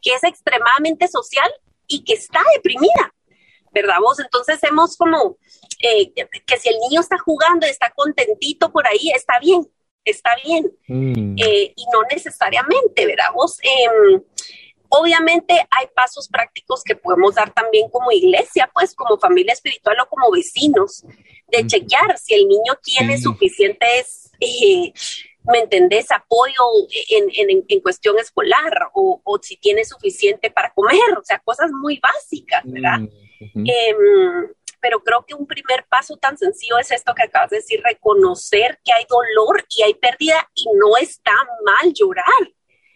que 0.00 0.14
es 0.14 0.24
extremadamente 0.24 1.08
social 1.08 1.52
y 1.86 2.04
que 2.04 2.14
está 2.14 2.42
deprimida. 2.54 3.12
¿verdad 3.76 3.96
vos? 4.00 4.18
Entonces 4.18 4.58
hemos 4.62 4.96
como 4.96 5.36
eh, 5.80 6.10
que 6.46 6.58
si 6.58 6.70
el 6.70 6.78
niño 6.78 7.02
está 7.02 7.18
jugando 7.18 7.66
y 7.66 7.70
está 7.70 7.90
contentito 7.94 8.72
por 8.72 8.86
ahí, 8.86 9.10
está 9.14 9.38
bien, 9.38 9.68
está 10.06 10.30
bien. 10.44 10.72
Mm. 10.88 11.36
Eh, 11.38 11.72
y 11.76 11.84
no 11.92 12.02
necesariamente, 12.10 13.06
¿verdad 13.06 13.32
vos? 13.34 13.58
Em, 13.62 14.22
obviamente 14.88 15.54
hay 15.54 15.86
pasos 15.94 16.28
prácticos 16.28 16.82
que 16.82 16.96
podemos 16.96 17.34
dar 17.34 17.52
también 17.52 17.90
como 17.90 18.10
iglesia, 18.12 18.70
pues 18.72 18.94
como 18.94 19.18
familia 19.18 19.52
espiritual 19.52 19.96
o 20.00 20.08
como 20.08 20.30
vecinos, 20.30 21.04
de 21.48 21.66
chequear 21.66 22.18
si 22.18 22.34
el 22.34 22.48
niño 22.48 22.78
tiene 22.82 23.18
suficientes... 23.18 24.30
Eh, 24.40 24.92
¿me 25.48 25.60
entendés? 25.60 26.10
Apoyo 26.10 26.60
en, 27.08 27.80
cuestión 27.80 28.18
escolar 28.18 28.90
o, 28.94 29.38
si 29.42 29.56
tiene 29.56 29.84
suficiente 29.84 30.50
para 30.50 30.72
comer, 30.74 30.98
o 31.18 31.24
sea, 31.24 31.38
cosas 31.38 31.70
muy 31.70 32.00
básicas, 32.00 32.62
¿verdad? 32.64 33.00
Em, 33.40 34.48
pero 34.86 35.02
creo 35.02 35.24
que 35.26 35.34
un 35.34 35.48
primer 35.48 35.84
paso 35.88 36.16
tan 36.16 36.38
sencillo 36.38 36.78
es 36.78 36.92
esto 36.92 37.12
que 37.12 37.24
acabas 37.24 37.50
de 37.50 37.56
decir, 37.56 37.80
reconocer 37.82 38.78
que 38.84 38.92
hay 38.92 39.04
dolor 39.08 39.66
y 39.76 39.82
hay 39.82 39.94
pérdida 39.94 40.48
y 40.54 40.64
no 40.78 40.96
está 40.96 41.32
mal 41.64 41.92
llorar. 41.92 42.24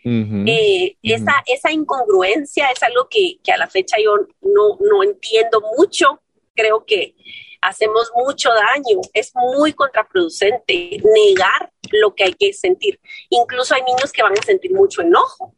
Eh, 0.04 0.96
esa, 1.02 1.42
esa 1.46 1.72
incongruencia 1.72 2.70
es 2.70 2.80
algo 2.84 3.08
que, 3.10 3.38
que, 3.42 3.50
a 3.50 3.56
la 3.56 3.66
fecha 3.66 3.96
yo 4.02 4.14
no, 4.40 4.78
no 4.80 5.02
entiendo 5.02 5.60
mucho. 5.76 6.22
Creo 6.54 6.84
que 6.86 7.16
hacemos 7.60 8.12
mucho 8.14 8.50
daño, 8.50 9.00
es 9.12 9.32
muy 9.34 9.72
contraproducente 9.72 11.02
negar 11.02 11.72
lo 11.90 12.14
que 12.14 12.22
hay 12.22 12.34
que 12.34 12.52
sentir. 12.52 13.00
Incluso 13.30 13.74
hay 13.74 13.82
niños 13.82 14.12
que 14.12 14.22
van 14.22 14.38
a 14.38 14.42
sentir 14.42 14.72
mucho 14.72 15.02
enojo 15.02 15.56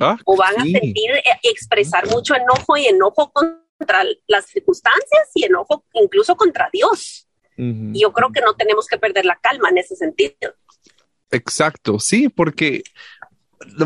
ah, 0.00 0.18
o 0.24 0.36
van 0.36 0.58
a 0.58 0.64
sentir, 0.64 1.12
eh, 1.12 1.22
expresar 1.44 2.08
mucho 2.08 2.34
enojo 2.34 2.76
y 2.76 2.86
enojo 2.86 3.30
contra 3.78 4.04
las 4.26 4.46
circunstancias 4.46 5.30
y 5.34 5.44
enojo 5.44 5.84
incluso 5.94 6.36
contra 6.36 6.68
Dios. 6.72 7.26
Y 7.56 8.02
yo 8.02 8.12
creo 8.12 8.30
que 8.30 8.40
no 8.40 8.54
tenemos 8.54 8.86
que 8.86 8.98
perder 8.98 9.24
la 9.24 9.36
calma 9.42 9.68
en 9.70 9.78
ese 9.78 9.96
sentido. 9.96 10.54
Exacto, 11.32 11.98
sí, 11.98 12.28
porque 12.28 12.84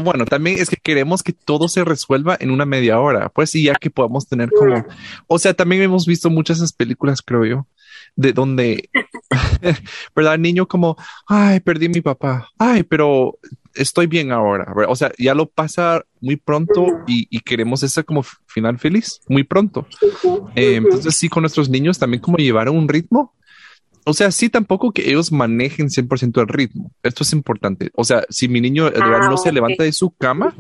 bueno, 0.03 0.25
también 0.25 0.59
es 0.59 0.69
que 0.69 0.77
queremos 0.77 1.23
que 1.23 1.33
todo 1.33 1.69
se 1.69 1.85
resuelva 1.85 2.37
en 2.39 2.51
una 2.51 2.67
media 2.67 3.01
hora, 3.01 3.29
pues, 3.29 3.55
y 3.55 3.65
ya 3.65 3.75
que 3.75 3.91
podamos 3.91 4.29
tener 4.29 4.51
como, 4.51 4.85
o 5.27 5.39
sea, 5.39 5.55
también 5.55 5.83
hemos 5.83 6.07
visto 6.07 6.31
muchas 6.31 6.59
esas 6.59 6.73
películas, 6.73 7.23
creo 7.23 7.45
yo, 7.45 7.67
de 8.15 8.33
donde, 8.33 8.91
¿verdad? 10.15 10.39
Niño 10.39 10.67
como, 10.67 10.97
ay, 11.27 11.61
perdí 11.61 11.87
a 11.87 11.91
mi 11.91 12.01
papá, 12.01 12.51
ay, 12.59 12.83
pero 12.83 13.39
estoy 13.75 14.07
bien 14.07 14.33
ahora, 14.33 14.73
o 14.89 14.97
sea, 14.97 15.13
ya 15.19 15.35
lo 15.35 15.47
pasa 15.47 16.05
muy 16.21 16.37
pronto 16.37 16.87
y, 17.07 17.41
queremos 17.41 17.83
ese 17.83 18.05
como 18.05 18.23
final 18.47 18.79
feliz, 18.79 19.21
muy 19.29 19.45
pronto. 19.45 19.87
Eh, 20.55 20.77
entonces, 20.77 21.15
sí, 21.17 21.29
con 21.29 21.43
nuestros 21.43 21.69
niños 21.69 21.99
también 21.99 22.21
como 22.21 22.39
llevar 22.39 22.69
un 22.69 22.89
ritmo. 22.89 23.35
O 24.05 24.15
sea, 24.15 24.31
sí, 24.33 24.49
tampoco 24.49 24.93
que 24.93 25.09
ellos 25.09 25.31
manejen 25.31 25.89
100% 25.89 26.41
el 26.41 26.49
ritmo. 26.49 26.91
Esto 27.03 27.23
es 27.23 27.33
importante. 27.33 27.91
O 27.95 28.05
sea, 28.05 28.25
si 28.29 28.49
mi 28.49 28.61
niño 28.61 28.87
ah, 28.87 29.29
no 29.29 29.37
se 29.37 29.53
levanta 29.53 29.85
de 29.85 29.93
su 29.93 30.11
cama, 30.11 30.55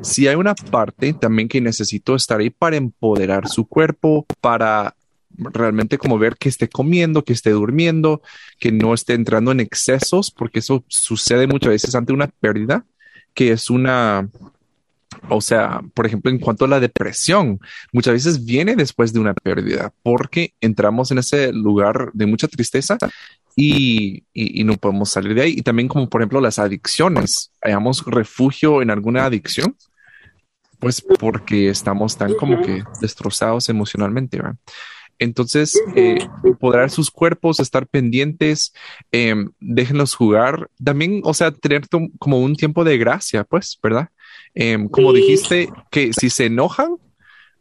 si 0.00 0.26
hay 0.26 0.36
una 0.36 0.54
parte 0.54 1.12
también 1.12 1.48
que 1.48 1.60
necesito 1.60 2.14
estar 2.14 2.40
ahí 2.40 2.50
para 2.50 2.76
empoderar 2.76 3.48
su 3.48 3.66
cuerpo, 3.66 4.26
para 4.40 4.94
realmente 5.38 5.98
como 5.98 6.18
ver 6.18 6.36
que 6.36 6.48
esté 6.48 6.68
comiendo, 6.68 7.24
que 7.24 7.32
esté 7.32 7.50
durmiendo, 7.50 8.22
que 8.58 8.72
no 8.72 8.94
esté 8.94 9.14
entrando 9.14 9.52
en 9.52 9.60
excesos, 9.60 10.30
porque 10.30 10.60
eso 10.60 10.84
sucede 10.88 11.46
muchas 11.46 11.70
veces 11.70 11.94
ante 11.94 12.12
una 12.12 12.28
pérdida, 12.28 12.84
que 13.34 13.52
es 13.52 13.70
una, 13.70 14.28
o 15.28 15.40
sea, 15.40 15.80
por 15.94 16.06
ejemplo, 16.06 16.30
en 16.30 16.38
cuanto 16.38 16.64
a 16.64 16.68
la 16.68 16.80
depresión, 16.80 17.60
muchas 17.92 18.14
veces 18.14 18.44
viene 18.44 18.76
después 18.76 19.12
de 19.12 19.20
una 19.20 19.34
pérdida 19.34 19.92
porque 20.02 20.54
entramos 20.60 21.10
en 21.10 21.18
ese 21.18 21.52
lugar 21.52 22.10
de 22.12 22.26
mucha 22.26 22.48
tristeza 22.48 22.98
y, 23.56 24.24
no 24.64 24.76
podemos 24.76 25.10
salir 25.10 25.34
de 25.34 25.42
ahí. 25.42 25.54
Y 25.56 25.62
también 25.62 25.88
como 25.88 26.08
por 26.08 26.20
ejemplo 26.20 26.40
las 26.40 26.58
adicciones, 26.58 27.52
hallamos 27.62 28.04
refugio 28.06 28.82
en 28.82 28.90
alguna 28.90 29.24
adicción, 29.24 29.76
pues 30.78 31.00
porque 31.00 31.68
estamos 31.68 32.16
tan 32.16 32.34
como 32.34 32.60
que 32.62 32.82
destrozados 33.00 33.68
emocionalmente. 33.68 34.40
Entonces, 35.18 35.80
eh, 35.94 36.26
empoderar 36.44 36.90
sus 36.90 37.10
cuerpos, 37.10 37.60
estar 37.60 37.86
pendientes, 37.86 38.72
em, 39.10 39.52
déjenlos 39.60 40.14
jugar. 40.14 40.68
También, 40.82 41.20
o 41.24 41.34
sea, 41.34 41.52
tener 41.52 41.82
como 42.18 42.40
un 42.40 42.56
tiempo 42.56 42.84
de 42.84 42.98
gracia, 42.98 43.44
pues, 43.44 43.78
¿verdad? 43.82 44.08
Em, 44.54 44.88
como 44.88 45.12
dijiste, 45.12 45.68
que 45.90 46.12
si 46.12 46.30
se 46.30 46.46
enojan, 46.46 46.96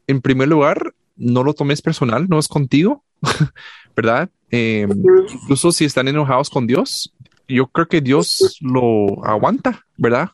en 0.07 0.21
primer 0.21 0.47
lugar, 0.47 0.93
no 1.15 1.43
lo 1.43 1.53
tomes 1.53 1.81
personal, 1.81 2.27
no 2.27 2.39
es 2.39 2.47
contigo, 2.47 3.03
¿verdad? 3.95 4.29
Em, 4.49 4.89
incluso 5.31 5.71
si 5.71 5.85
están 5.85 6.07
enojados 6.07 6.49
con 6.49 6.67
Dios, 6.67 7.13
yo 7.47 7.67
creo 7.67 7.87
que 7.87 8.01
Dios 8.01 8.57
lo 8.61 9.23
aguanta, 9.25 9.85
¿verdad? 9.97 10.29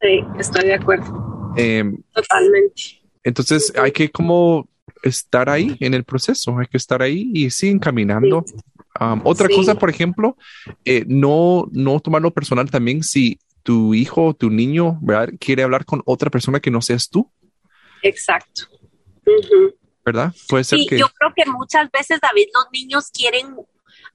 Sí, 0.00 0.20
estoy 0.38 0.66
de 0.66 0.74
acuerdo. 0.74 1.32
Totalmente. 2.12 3.02
Entonces 3.24 3.72
hay 3.76 3.92
que 3.92 4.10
como 4.10 4.68
estar 5.02 5.48
ahí 5.48 5.76
en 5.80 5.94
el 5.94 6.04
proceso, 6.04 6.58
hay 6.58 6.66
que 6.66 6.76
estar 6.76 7.02
ahí 7.02 7.30
y 7.34 7.50
siguen 7.50 7.78
caminando. 7.78 8.44
otra 9.24 9.48
cosa, 9.48 9.74
por 9.74 9.90
ejemplo, 9.90 10.36
eh, 10.84 11.04
no, 11.06 11.68
no 11.72 12.00
tomarlo 12.00 12.32
personal 12.32 12.70
también 12.70 13.02
si 13.02 13.38
tu 13.62 13.94
hijo, 13.94 14.34
tu 14.34 14.50
niño, 14.50 14.98
¿verdad? 15.02 15.30
Quiere 15.38 15.62
hablar 15.62 15.84
con 15.84 16.02
otra 16.04 16.30
persona 16.30 16.60
que 16.60 16.70
no 16.70 16.82
seas 16.82 17.08
tú. 17.08 17.30
Exacto. 18.02 18.64
¿Verdad? 20.04 20.32
Puede 20.48 20.64
ser 20.64 20.80
que... 20.88 20.98
Yo 20.98 21.08
creo 21.08 21.32
que 21.34 21.48
muchas 21.50 21.90
veces, 21.90 22.20
David, 22.20 22.48
los 22.52 22.66
niños 22.72 23.10
quieren 23.10 23.54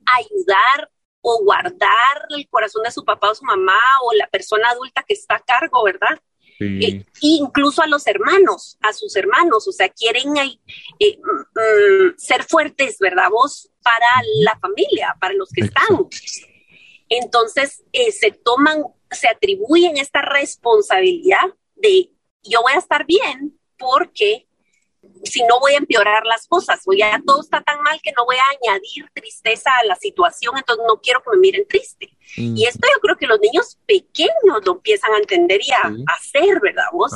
ayudar 0.06 0.90
o 1.22 1.44
guardar 1.44 2.26
el 2.30 2.48
corazón 2.50 2.84
de 2.84 2.92
su 2.92 3.04
papá 3.04 3.32
o 3.32 3.36
su 3.36 3.46
mamá 3.46 3.80
o 4.04 4.14
la 4.14 4.28
persona 4.28 4.70
adulta 4.70 5.04
que 5.08 5.14
está 5.14 5.36
a 5.36 5.40
cargo, 5.40 5.84
¿verdad? 5.84 6.20
Sí. 6.58 7.06
Incluso 7.22 7.84
a 7.84 7.88
los 7.88 8.08
hermanos, 8.08 8.78
a 8.82 8.92
sus 8.94 9.16
hermanos, 9.16 9.68
o 9.68 9.72
sea, 9.72 9.90
quieren 9.90 10.36
eh, 10.38 11.20
mm, 11.20 12.08
mm, 12.10 12.14
ser 12.18 12.44
fuertes, 12.44 12.98
¿verdad? 13.00 13.30
Vos 13.30 13.70
para 13.84 14.08
la 14.42 14.58
familia, 14.60 15.16
para 15.20 15.34
los 15.36 15.50
que 15.52 15.66
están. 15.66 16.08
Entonces, 17.10 17.84
eh, 17.94 18.12
se 18.12 18.32
toman 18.32 18.84
se 19.12 19.28
atribuyen 19.28 19.98
esta 19.98 20.22
responsabilidad 20.22 21.54
de 21.76 22.12
yo 22.44 22.62
voy 22.62 22.74
a 22.74 22.80
estar 22.80 23.06
bien 23.06 23.60
porque 23.78 24.47
si 25.24 25.44
no 25.44 25.60
voy 25.60 25.74
a 25.74 25.78
empeorar 25.78 26.26
las 26.26 26.48
cosas, 26.48 26.82
o 26.86 26.94
ya 26.94 27.22
todo 27.26 27.42
está 27.42 27.62
tan 27.62 27.82
mal 27.82 28.00
que 28.02 28.12
no 28.16 28.26
voy 28.26 28.36
a 28.36 28.70
añadir 28.70 29.10
tristeza 29.14 29.72
a 29.82 29.86
la 29.86 29.96
situación, 29.96 30.56
entonces 30.58 30.86
no 30.88 31.00
quiero 31.02 31.22
que 31.22 31.32
me 31.32 31.38
miren 31.38 31.68
triste. 31.68 32.10
Mm. 32.38 32.58
Y 32.58 32.66
esto 32.66 32.88
yo 32.94 33.00
creo 33.00 33.18
que 33.18 33.28
los 33.28 33.40
niños 33.40 33.78
pequeños 33.86 34.66
lo 34.66 34.74
empiezan 34.74 35.14
a 35.14 35.18
entender 35.18 35.62
y 35.62 35.72
a, 35.72 36.14
hacer, 36.16 36.60
¿verdad 36.62 36.86
vos? 36.92 37.12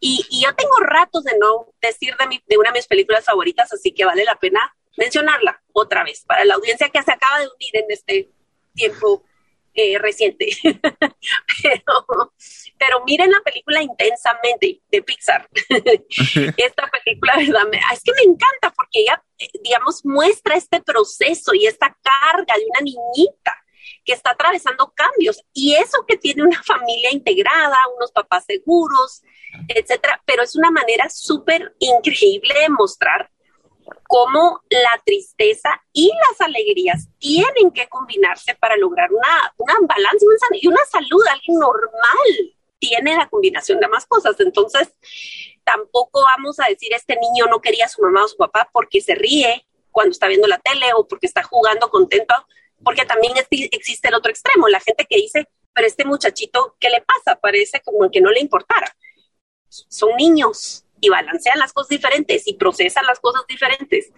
Y, 0.00 0.42
yo 0.42 0.54
tengo 0.54 0.76
ratos 0.80 1.24
de 1.24 1.38
no 1.38 1.66
decir 1.80 2.14
de, 2.16 2.42
de 2.46 2.58
una 2.58 2.70
de 2.70 2.78
mis 2.78 2.86
películas 2.86 3.24
favoritas, 3.24 3.72
así 3.72 3.92
que 3.92 4.04
vale 4.04 4.24
la 4.24 4.36
pena 4.36 4.74
mencionarla 4.96 5.62
otra 5.72 6.04
vez 6.04 6.24
para 6.26 6.44
la 6.44 6.54
audiencia 6.54 6.88
que 6.90 7.02
se 7.02 7.12
acaba 7.12 7.40
de 7.40 7.46
unir 7.46 7.76
en 7.76 7.90
este 7.90 8.30
tiempo 8.74 9.24
eh, 9.74 9.98
reciente. 9.98 10.48
pero, 11.62 12.32
pero 12.78 13.04
miren 13.06 13.30
la 13.30 13.40
película 13.40 13.82
intensamente 13.82 14.82
de 14.90 15.02
Pixar. 15.02 15.48
esta 16.56 16.90
película, 16.90 17.36
¿verdad? 17.36 17.80
Es 17.92 18.02
que 18.02 18.12
me 18.12 18.32
encanta 18.32 18.72
porque 18.76 19.00
ella, 19.00 19.22
eh, 19.38 19.48
digamos, 19.62 20.04
muestra 20.04 20.56
este 20.56 20.80
proceso 20.80 21.54
y 21.54 21.66
esta 21.66 21.96
carga 22.02 22.54
de 22.56 22.64
una 22.66 22.80
niñita 22.80 23.56
que 24.04 24.12
está 24.12 24.30
atravesando 24.30 24.92
cambios 24.94 25.42
y 25.52 25.74
eso 25.74 26.04
que 26.06 26.16
tiene 26.16 26.42
una 26.42 26.62
familia 26.62 27.10
integrada, 27.12 27.76
unos 27.96 28.12
papás 28.12 28.44
seguros, 28.46 29.22
etcétera, 29.68 30.22
pero 30.26 30.42
es 30.42 30.56
una 30.56 30.70
manera 30.70 31.08
súper 31.08 31.74
increíble 31.78 32.54
de 32.54 32.68
mostrar 32.68 33.31
cómo 34.08 34.62
la 34.70 35.02
tristeza 35.04 35.82
y 35.92 36.08
las 36.08 36.40
alegrías 36.40 37.08
tienen 37.18 37.70
que 37.72 37.88
combinarse 37.88 38.54
para 38.54 38.76
lograr 38.76 39.12
una, 39.12 39.54
un 39.56 39.86
balance 39.86 40.24
y 40.60 40.66
una 40.68 40.84
salud. 40.84 41.22
Alguien 41.30 41.58
normal 41.58 42.56
tiene 42.78 43.16
la 43.16 43.28
combinación 43.28 43.78
de 43.78 43.86
ambas 43.86 44.06
cosas. 44.06 44.38
Entonces, 44.40 44.92
tampoco 45.64 46.22
vamos 46.22 46.58
a 46.60 46.68
decir 46.68 46.92
este 46.94 47.16
niño 47.16 47.46
no 47.46 47.60
quería 47.60 47.86
a 47.86 47.88
su 47.88 48.02
mamá 48.02 48.24
o 48.24 48.28
su 48.28 48.36
papá 48.36 48.68
porque 48.72 49.00
se 49.00 49.14
ríe 49.14 49.66
cuando 49.90 50.12
está 50.12 50.26
viendo 50.26 50.48
la 50.48 50.58
tele 50.58 50.86
o 50.96 51.06
porque 51.06 51.26
está 51.26 51.42
jugando 51.42 51.90
contento, 51.90 52.34
porque 52.82 53.04
también 53.04 53.34
existe 53.50 54.08
el 54.08 54.14
otro 54.14 54.30
extremo, 54.30 54.68
la 54.68 54.80
gente 54.80 55.06
que 55.08 55.16
dice, 55.16 55.46
pero 55.72 55.86
este 55.86 56.04
muchachito, 56.04 56.76
¿qué 56.80 56.90
le 56.90 57.02
pasa? 57.02 57.38
Parece 57.38 57.80
como 57.80 58.10
que 58.10 58.20
no 58.20 58.30
le 58.30 58.40
importara. 58.40 58.96
Son 59.68 60.16
niños, 60.16 60.84
y 61.02 61.10
balancean 61.10 61.58
las 61.58 61.72
cosas 61.72 61.88
diferentes 61.88 62.46
y 62.46 62.54
procesan 62.54 63.04
las 63.04 63.18
cosas 63.18 63.42
diferentes. 63.48 64.10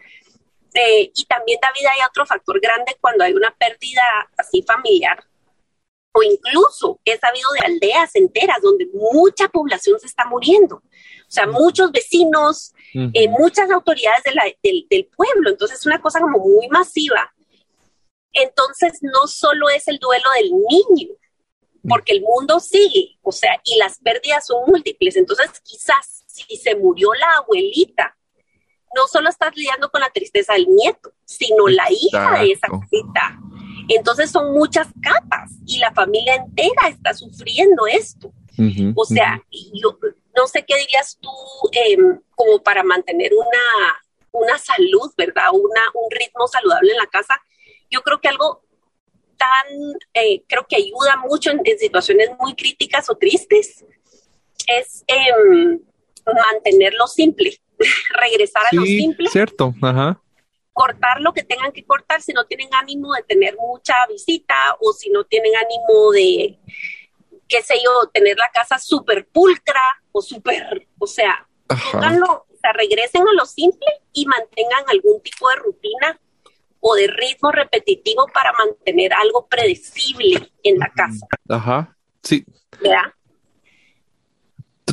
Eh, 0.75 1.11
y 1.14 1.25
también, 1.25 1.59
David, 1.62 1.87
hay 1.87 2.07
otro 2.09 2.26
factor 2.26 2.61
grande 2.61 2.97
cuando 3.00 3.25
hay 3.25 3.33
una 3.33 3.50
pérdida 3.53 4.03
así 4.37 4.62
familiar, 4.62 5.25
o 6.12 6.23
incluso 6.23 7.00
he 7.05 7.17
sabido 7.17 7.49
de 7.53 7.67
aldeas 7.67 8.14
enteras 8.14 8.59
donde 8.62 8.87
mucha 8.93 9.49
población 9.49 9.99
se 9.99 10.07
está 10.07 10.26
muriendo. 10.26 10.76
O 10.76 11.31
sea, 11.35 11.47
muchos 11.47 11.91
vecinos, 11.91 12.75
eh, 12.93 13.29
muchas 13.29 13.71
autoridades 13.71 14.23
del, 14.23 14.87
del 14.91 15.07
pueblo, 15.07 15.50
entonces 15.50 15.81
es 15.81 15.87
una 15.87 16.00
cosa 16.00 16.21
como 16.21 16.38
muy 16.38 16.69
masiva. 16.69 17.35
Entonces 18.33 18.99
no 19.00 19.26
solo 19.26 19.71
es 19.71 19.88
el 19.88 19.99
duelo 19.99 20.29
del 20.37 20.50
niño, 20.50 21.14
porque 21.88 22.12
el 22.12 22.23
mundo 22.23 22.61
sigue, 22.61 23.19
o 23.23 23.33
sea, 23.33 23.61
y 23.64 23.76
las 23.79 23.99
pérdidas 23.99 24.47
son 24.47 24.62
múltiples. 24.67 25.17
Entonces, 25.17 25.50
quizás 25.62 26.25
si 26.26 26.57
se 26.57 26.75
murió 26.75 27.12
la 27.14 27.31
abuelita, 27.38 28.17
no 28.95 29.07
solo 29.07 29.29
estás 29.29 29.55
lidiando 29.57 29.91
con 29.91 30.00
la 30.00 30.11
tristeza 30.11 30.55
del 30.55 30.67
nieto, 30.69 31.12
sino 31.25 31.69
la 31.69 31.87
hija 31.91 32.38
de 32.41 32.53
esa 32.53 32.69
cosita. 32.69 33.38
Entonces 33.88 34.31
son 34.31 34.53
muchas 34.53 34.88
capas 35.03 35.50
y 35.67 35.79
la 35.79 35.93
familia 35.93 36.37
entera 36.37 36.88
está 36.88 37.12
sufriendo 37.12 37.87
esto. 37.87 38.33
o 38.95 39.05
sea, 39.05 39.43
yo 39.50 39.99
no 40.37 40.47
sé 40.47 40.64
qué 40.64 40.76
dirías 40.76 41.19
tú 41.21 41.31
em, 41.73 42.21
como 42.35 42.62
para 42.62 42.83
mantener 42.83 43.33
una, 43.35 44.03
una 44.33 44.59
salud, 44.59 45.12
¿verdad? 45.17 45.49
Una, 45.53 45.81
un 45.95 46.11
ritmo 46.11 46.47
saludable 46.49 46.93
en 46.93 46.99
la 46.99 47.07
casa. 47.07 47.35
Yo 47.91 48.03
creo 48.03 48.21
que 48.21 48.29
algo 48.29 48.63
tan, 49.37 49.95
eh, 50.14 50.43
creo 50.47 50.67
que 50.69 50.76
ayuda 50.76 51.17
mucho 51.29 51.50
en, 51.50 51.61
situaciones 51.79 52.31
muy 52.38 52.55
críticas 52.55 53.09
o 53.11 53.17
tristes, 53.17 53.85
es 54.67 55.05
eh, 55.07 55.79
mantenerlo 56.25 57.07
simple, 57.07 57.59
regresar 58.21 58.62
a 58.71 58.75
lo 58.75 58.83
simple. 58.83 59.29
Cierto, 59.29 59.75
ajá. 59.83 60.21
Cortar 60.73 61.21
lo 61.21 61.33
que 61.33 61.45
tengan 61.45 61.73
que 61.73 61.85
cortar 61.85 62.21
si 62.21 62.33
no 62.33 62.47
tienen 62.47 62.69
ánimo 62.75 63.12
de 63.14 63.23
tener 63.23 63.57
mucha 63.57 63.95
visita 64.09 64.55
o 64.81 64.93
si 64.93 65.11
no 65.11 65.25
tienen 65.25 65.55
ánimo 65.55 66.11
de, 66.12 66.59
qué 67.49 67.62
sé 67.62 67.75
yo, 67.85 68.09
tener 68.12 68.37
la 68.37 68.50
casa 68.53 68.79
súper 68.79 69.26
pulcra 69.29 69.83
o 70.11 70.21
súper, 70.21 70.88
o 70.99 71.07
sea, 71.07 71.49
o 71.69 72.57
sea, 72.61 72.73
regresen 72.73 73.23
a 73.29 73.33
lo 73.35 73.47
simple 73.47 73.87
y 74.12 74.26
mantengan 74.26 74.85
algún 74.88 75.21
tipo 75.23 75.49
de 75.49 75.57
rutina 75.57 76.21
o 76.87 76.95
de 76.95 77.07
ritmo 77.07 77.50
repetitivo 77.50 78.26
para 78.33 78.53
mantener 78.53 79.11
algo 79.14 79.47
predecible 79.47 80.53
en 80.62 80.79
la 80.79 80.91
casa. 80.91 81.26
Ajá, 81.49 81.97
sí. 82.23 82.45
¿Verdad? 82.83 83.14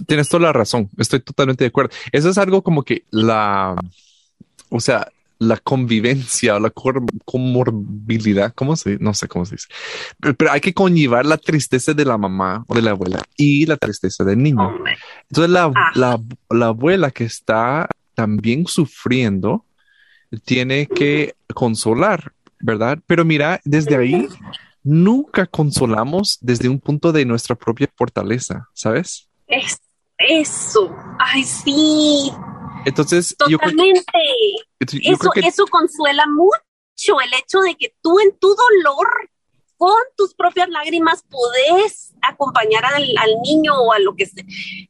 Tienes 0.07 0.29
toda 0.29 0.43
la 0.43 0.53
razón, 0.53 0.89
estoy 0.97 1.19
totalmente 1.19 1.65
de 1.65 1.67
acuerdo. 1.67 1.93
Eso 2.13 2.29
es 2.29 2.37
algo 2.37 2.63
como 2.63 2.83
que 2.83 3.03
la, 3.11 3.75
o 4.69 4.79
sea, 4.79 5.11
la 5.37 5.57
convivencia, 5.57 6.59
la 6.61 6.71
comorbilidad, 7.25 8.53
¿cómo 8.53 8.77
se 8.77 8.97
No 8.99 9.13
sé 9.13 9.27
cómo 9.27 9.45
se 9.45 9.55
dice. 9.55 9.67
Pero, 10.37 10.49
hay 10.49 10.61
que 10.61 10.73
conllevar 10.73 11.25
la 11.25 11.37
tristeza 11.37 11.93
de 11.93 12.05
la 12.05 12.17
mamá 12.17 12.63
o 12.67 12.73
de 12.73 12.83
la 12.83 12.91
abuela 12.91 13.21
y 13.35 13.65
la 13.65 13.75
tristeza 13.75 14.23
del 14.23 14.41
niño. 14.41 14.77
Entonces 15.29 15.51
la, 15.51 15.73
la, 15.95 16.21
la, 16.49 16.65
abuela 16.67 17.11
que 17.11 17.25
está 17.25 17.89
también 18.15 18.65
sufriendo, 18.65 19.65
tiene 20.39 20.87
que 20.87 21.35
consolar, 21.53 22.33
¿verdad? 22.59 22.99
Pero 23.05 23.25
mira, 23.25 23.59
desde 23.65 23.97
ahí 23.97 24.27
nunca 24.83 25.45
consolamos 25.45 26.37
desde 26.41 26.69
un 26.69 26.79
punto 26.79 27.11
de 27.11 27.25
nuestra 27.25 27.55
propia 27.55 27.89
fortaleza, 27.95 28.67
¿sabes? 28.73 29.29
Es 29.47 29.79
eso. 30.17 30.95
Ay, 31.19 31.43
sí. 31.43 32.31
Entonces, 32.85 33.35
totalmente. 33.37 34.03
eso, 34.79 35.31
eso 35.35 35.65
consuela 35.67 36.25
mucho 36.27 37.19
el 37.23 37.33
hecho 37.39 37.59
de 37.59 37.75
que 37.75 37.95
tú 38.01 38.19
en 38.19 38.37
tu 38.39 38.47
dolor, 38.47 39.07
con 39.77 40.01
tus 40.15 40.33
propias 40.33 40.69
lágrimas, 40.69 41.23
podés 41.29 42.13
acompañar 42.21 42.85
al, 42.85 43.03
al 43.17 43.41
niño 43.43 43.73
o 43.75 43.91
a 43.93 43.99
lo 43.99 44.15
que 44.15 44.25
sea. 44.25 44.43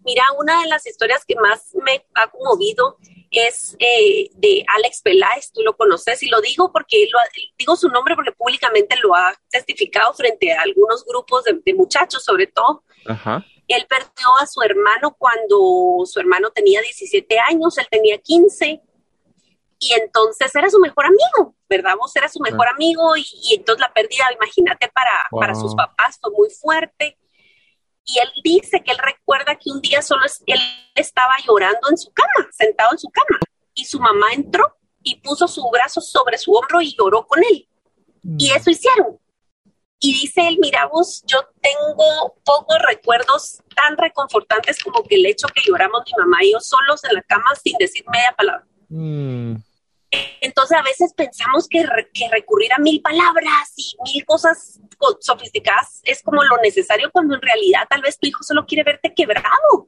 Mira, 0.03 0.23
una 0.37 0.61
de 0.61 0.67
las 0.67 0.85
historias 0.85 1.25
que 1.25 1.35
más 1.35 1.73
me 1.85 2.05
ha 2.15 2.29
conmovido 2.29 2.97
es 3.31 3.77
eh, 3.79 4.29
de 4.33 4.65
Alex 4.75 5.01
Peláez, 5.01 5.51
tú 5.53 5.61
lo 5.61 5.75
conoces 5.77 6.21
y 6.21 6.27
lo 6.27 6.41
digo 6.41 6.71
porque 6.71 7.07
lo, 7.11 7.19
digo 7.57 7.75
su 7.77 7.87
nombre 7.89 8.15
porque 8.15 8.33
públicamente 8.33 8.97
lo 9.01 9.15
ha 9.15 9.33
testificado 9.49 10.13
frente 10.13 10.51
a 10.51 10.61
algunos 10.61 11.05
grupos 11.05 11.45
de, 11.45 11.73
muchachos 11.73 12.23
sobre 12.23 12.47
todo. 12.47 12.83
Él 13.67 13.85
perdió 13.87 14.27
a 14.41 14.45
su 14.45 14.61
hermano 14.61 15.15
cuando 15.17 16.05
su 16.05 16.19
hermano 16.19 16.51
tenía 16.51 16.81
17 16.81 17.39
años, 17.39 17.77
él 17.77 17.87
tenía 17.89 18.17
15 18.17 18.81
y 19.79 19.93
entonces 19.93 20.53
era 20.53 20.69
su 20.69 20.79
mejor 20.79 21.05
amigo, 21.05 21.55
¿verdad? 21.69 21.95
Vos 21.97 22.15
era 22.15 22.27
su 22.27 22.39
mejor 22.39 22.67
amigo 22.67 23.15
y, 23.15 23.55
entonces 23.55 23.81
la 23.81 23.93
pérdida, 23.93 24.25
imagínate, 24.33 24.89
para, 24.89 25.27
para 25.31 25.55
sus 25.55 25.73
papás 25.73 26.19
fue 26.21 26.31
muy 26.31 26.49
fuerte. 26.51 27.17
Y 28.11 28.19
él 28.19 28.29
dice 28.43 28.83
que 28.83 28.91
él 28.91 28.97
recuerda 28.97 29.55
que 29.55 29.71
un 29.71 29.79
día 29.81 30.01
solo 30.01 30.25
él 30.45 30.59
estaba 30.95 31.33
llorando 31.47 31.79
en 31.89 31.97
su 31.97 32.11
cama, 32.11 32.49
sentado 32.51 32.91
en 32.91 32.99
su 32.99 33.09
cama, 33.09 33.39
y 33.73 33.85
su 33.85 33.99
mamá 33.99 34.33
entró 34.33 34.77
y 35.01 35.15
puso 35.21 35.47
su 35.47 35.63
brazo 35.71 36.01
sobre 36.01 36.37
su 36.37 36.51
hombro 36.51 36.81
y 36.81 36.93
lloró 36.95 37.25
con 37.25 37.41
él. 37.43 37.67
Y 38.37 38.51
mm. 38.51 38.55
eso 38.55 38.69
hicieron. 38.69 39.17
Y 39.99 40.13
dice 40.19 40.47
él, 40.47 40.57
mira 40.59 40.87
vos, 40.87 41.23
yo 41.25 41.39
tengo 41.61 42.35
pocos 42.43 42.77
recuerdos 42.87 43.61
tan 43.75 43.95
reconfortantes 43.95 44.83
como 44.83 45.03
que 45.03 45.15
el 45.15 45.25
hecho 45.27 45.47
que 45.47 45.61
lloramos 45.65 46.03
mi 46.05 46.13
mamá 46.17 46.43
y 46.43 46.51
yo 46.51 46.59
solos 46.59 47.03
en 47.05 47.13
la 47.13 47.21
cama 47.21 47.55
sin 47.63 47.77
decir 47.77 48.03
media 48.11 48.33
palabra. 48.35 48.65
Mm. 48.89 49.55
Entonces 50.41 50.77
a 50.77 50.83
veces 50.83 51.13
pensamos 51.13 51.67
que, 51.69 51.85
recurrir 52.31 52.73
a 52.73 52.79
mil 52.79 53.01
palabras 53.01 53.73
y 53.77 53.95
mil 54.03 54.25
cosas 54.25 54.79
sofisticadas 55.19 56.01
es 56.03 56.21
como 56.21 56.43
lo 56.43 56.57
necesario 56.57 57.09
cuando 57.11 57.35
en 57.35 57.41
realidad 57.41 57.87
tal 57.89 58.01
vez 58.01 58.19
tu 58.19 58.27
hijo 58.27 58.43
solo 58.43 58.65
quiere 58.65 58.83
verte 58.83 59.13
quebrado. 59.13 59.87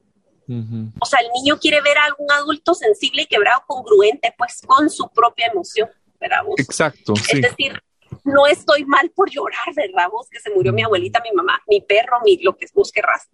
O 1.00 1.06
sea, 1.06 1.20
el 1.20 1.28
niño 1.34 1.58
quiere 1.58 1.80
ver 1.80 1.96
a 1.98 2.04
algún 2.04 2.30
adulto 2.30 2.74
sensible 2.74 3.22
y 3.22 3.26
quebrado, 3.26 3.62
congruente, 3.66 4.34
pues 4.36 4.60
con 4.66 4.90
su 4.90 5.08
propia 5.08 5.46
emoción, 5.46 5.88
¿verdad? 6.20 6.40
Exacto. 6.58 7.14
Es 7.32 7.42
decir, 7.42 7.82
no 8.24 8.46
estoy 8.46 8.84
mal 8.84 9.10
por 9.10 9.30
llorar, 9.30 9.74
¿verdad? 9.74 10.08
Vos 10.10 10.28
que 10.30 10.40
se 10.40 10.50
murió 10.50 10.72
mi 10.72 10.82
abuelita, 10.82 11.20
mi 11.22 11.32
mamá, 11.32 11.62
mi 11.66 11.80
perro, 11.80 12.18
mi, 12.24 12.38
lo 12.42 12.56
que 12.56 12.66
vos 12.74 12.92
querrás. 12.92 13.28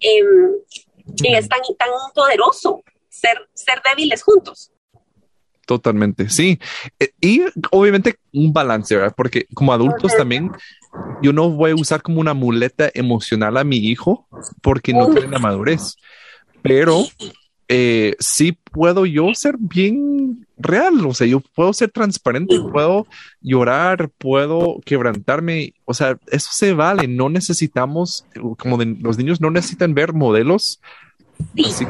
Em, 0.00 0.52
y 1.22 1.34
es 1.34 1.48
tan, 1.48 1.60
tan 1.78 1.90
poderoso 2.14 2.82
ser, 3.08 3.48
ser 3.54 3.80
débiles 3.82 4.22
juntos. 4.22 4.72
Totalmente, 5.70 6.28
sí. 6.28 6.58
Eh, 6.98 7.12
y 7.20 7.42
obviamente 7.70 8.16
un 8.32 8.52
balance, 8.52 8.96
¿verdad? 8.96 9.14
Porque 9.16 9.46
como 9.54 9.72
adultos 9.72 10.16
también, 10.16 10.50
yo 11.22 11.32
no 11.32 11.48
voy 11.48 11.70
a 11.70 11.74
usar 11.76 12.02
como 12.02 12.20
una 12.20 12.34
muleta 12.34 12.90
emocional 12.92 13.56
a 13.56 13.62
mi 13.62 13.76
hijo 13.76 14.26
porque 14.62 14.92
no 14.92 15.08
tiene 15.12 15.28
la 15.28 15.38
madurez. 15.38 15.94
Pero 16.60 17.04
eh, 17.68 18.16
sí 18.18 18.58
puedo 18.72 19.06
yo 19.06 19.32
ser 19.32 19.54
bien 19.60 20.44
real, 20.58 21.06
o 21.06 21.14
sea, 21.14 21.28
yo 21.28 21.38
puedo 21.38 21.72
ser 21.72 21.92
transparente, 21.92 22.56
puedo 22.72 23.06
llorar, 23.40 24.10
puedo 24.18 24.80
quebrantarme, 24.84 25.74
o 25.84 25.94
sea, 25.94 26.18
eso 26.32 26.50
se 26.52 26.72
vale, 26.74 27.06
no 27.06 27.28
necesitamos, 27.28 28.26
como 28.58 28.76
los 28.76 29.18
niños 29.18 29.40
no 29.40 29.52
necesitan 29.52 29.94
ver 29.94 30.14
modelos. 30.14 30.80
Sí. 31.54 31.86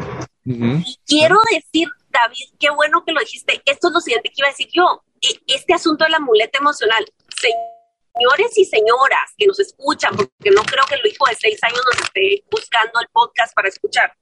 Quiero 1.06 1.38
decir 1.50 1.88
David, 2.10 2.54
qué 2.58 2.70
bueno 2.70 3.04
que 3.04 3.12
lo 3.12 3.20
dijiste. 3.20 3.62
Esto 3.64 3.88
es 3.88 3.94
lo 3.94 4.00
siguiente 4.00 4.28
que 4.28 4.34
iba 4.38 4.48
a 4.48 4.50
decir 4.50 4.68
yo. 4.72 5.02
E, 5.20 5.40
este 5.54 5.74
asunto 5.74 6.04
de 6.04 6.10
la 6.10 6.20
muleta 6.20 6.58
emocional. 6.58 7.04
Señores 7.40 8.58
y 8.58 8.64
señoras 8.64 9.32
que 9.36 9.46
nos 9.46 9.58
escuchan, 9.60 10.16
porque 10.16 10.50
no 10.50 10.62
creo 10.62 10.84
que 10.88 10.96
el 10.96 11.06
hijo 11.06 11.26
de 11.26 11.36
seis 11.36 11.62
años 11.62 11.80
nos 11.84 12.04
esté 12.04 12.44
buscando 12.50 13.00
el 13.00 13.08
podcast 13.12 13.54
para 13.54 13.68
escuchar. 13.68 14.12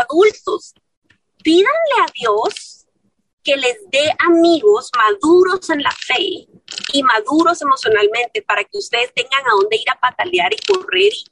Adultos, 0.00 0.74
pídanle 1.42 1.96
a 2.06 2.12
Dios 2.12 2.86
que 3.42 3.56
les 3.56 3.78
dé 3.90 4.12
amigos 4.18 4.90
maduros 4.96 5.70
en 5.70 5.82
la 5.82 5.92
fe 5.92 6.46
y 6.92 7.02
maduros 7.02 7.62
emocionalmente 7.62 8.42
para 8.42 8.64
que 8.64 8.76
ustedes 8.76 9.12
tengan 9.14 9.46
a 9.46 9.52
dónde 9.52 9.76
ir 9.76 9.90
a 9.90 9.98
patalear 9.98 10.52
y 10.52 10.58
correr 10.58 11.12
y 11.12 11.24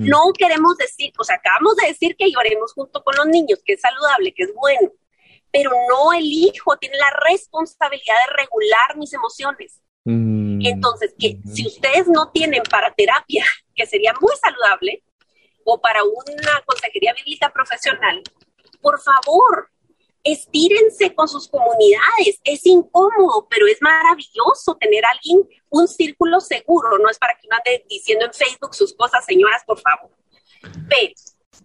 no 0.00 0.32
queremos 0.36 0.76
decir, 0.78 1.12
o 1.18 1.24
sea, 1.24 1.36
acabamos 1.36 1.76
de 1.76 1.88
decir 1.88 2.16
que 2.16 2.30
lloremos 2.30 2.72
junto 2.72 3.02
con 3.04 3.14
los 3.16 3.26
niños, 3.26 3.60
que 3.64 3.74
es 3.74 3.80
saludable, 3.80 4.32
que 4.32 4.44
es 4.44 4.54
bueno, 4.54 4.90
pero 5.52 5.70
no 5.88 6.12
el 6.12 6.24
hijo 6.24 6.76
tiene 6.78 6.96
la 6.96 7.10
responsabilidad 7.28 8.14
de 8.26 8.36
regular 8.36 8.96
mis 8.96 9.12
emociones. 9.12 9.80
Mm. 10.04 10.64
Entonces, 10.64 11.14
que 11.18 11.38
si 11.52 11.66
ustedes 11.66 12.08
no 12.08 12.30
tienen 12.30 12.62
para 12.70 12.94
terapia, 12.94 13.44
que 13.74 13.86
sería 13.86 14.14
muy 14.20 14.32
saludable, 14.42 15.02
o 15.66 15.80
para 15.80 16.02
una 16.02 16.62
consejería 16.66 17.14
bíblica 17.14 17.50
profesional, 17.50 18.22
por 18.80 19.00
favor, 19.00 19.70
estírense 20.24 21.14
con 21.14 21.28
sus 21.28 21.46
comunidades. 21.48 22.40
Es 22.42 22.64
incómodo, 22.66 23.46
pero 23.48 23.66
es 23.66 23.80
maravilloso 23.82 24.76
tener 24.80 25.04
alguien, 25.04 25.46
un 25.68 25.86
círculo 25.86 26.40
seguro. 26.40 26.98
No 26.98 27.10
es 27.10 27.18
para 27.18 27.34
que 27.34 27.46
uno 27.46 27.56
ande 27.56 27.84
diciendo 27.88 28.24
en 28.24 28.32
Facebook 28.32 28.74
sus 28.74 28.94
cosas, 28.94 29.24
señoras, 29.24 29.62
por 29.66 29.78
favor. 29.78 30.10
Pero, 30.88 31.14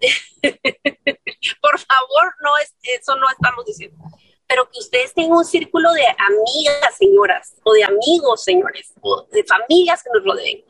por 1.61 1.79
favor, 1.79 2.35
no 2.41 2.57
es, 2.57 2.75
eso 2.83 3.15
no 3.15 3.29
estamos 3.29 3.65
diciendo. 3.65 3.97
Pero 4.45 4.69
que 4.69 4.79
ustedes 4.79 5.13
tengan 5.13 5.37
un 5.37 5.45
círculo 5.45 5.91
de 5.93 6.05
amigas, 6.05 6.97
señoras, 6.97 7.55
o 7.63 7.71
de 7.73 7.83
amigos, 7.83 8.43
señores, 8.43 8.93
o 9.01 9.23
de 9.31 9.43
familias 9.43 10.03
que 10.03 10.09
nos 10.13 10.25
rodeen, 10.25 10.65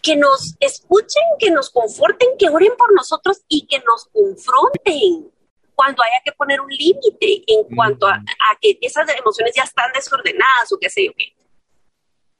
que 0.00 0.16
nos 0.16 0.54
escuchen, 0.60 1.22
que 1.38 1.50
nos 1.50 1.70
conforten, 1.70 2.38
que 2.38 2.48
oren 2.48 2.74
por 2.78 2.94
nosotros 2.94 3.42
y 3.48 3.66
que 3.66 3.80
nos 3.80 4.06
confronten 4.06 5.32
cuando 5.78 6.02
haya 6.02 6.20
que 6.24 6.32
poner 6.32 6.60
un 6.60 6.68
límite 6.70 7.44
en 7.46 7.62
cuanto 7.76 8.08
a, 8.08 8.20
que 8.60 8.76
esas 8.82 9.08
emociones 9.16 9.54
ya 9.54 9.62
están 9.62 9.92
desordenadas 9.92 10.72
o 10.72 10.78
qué 10.80 10.90
sé 10.90 11.06
yo 11.06 11.12
qué. 11.16 11.36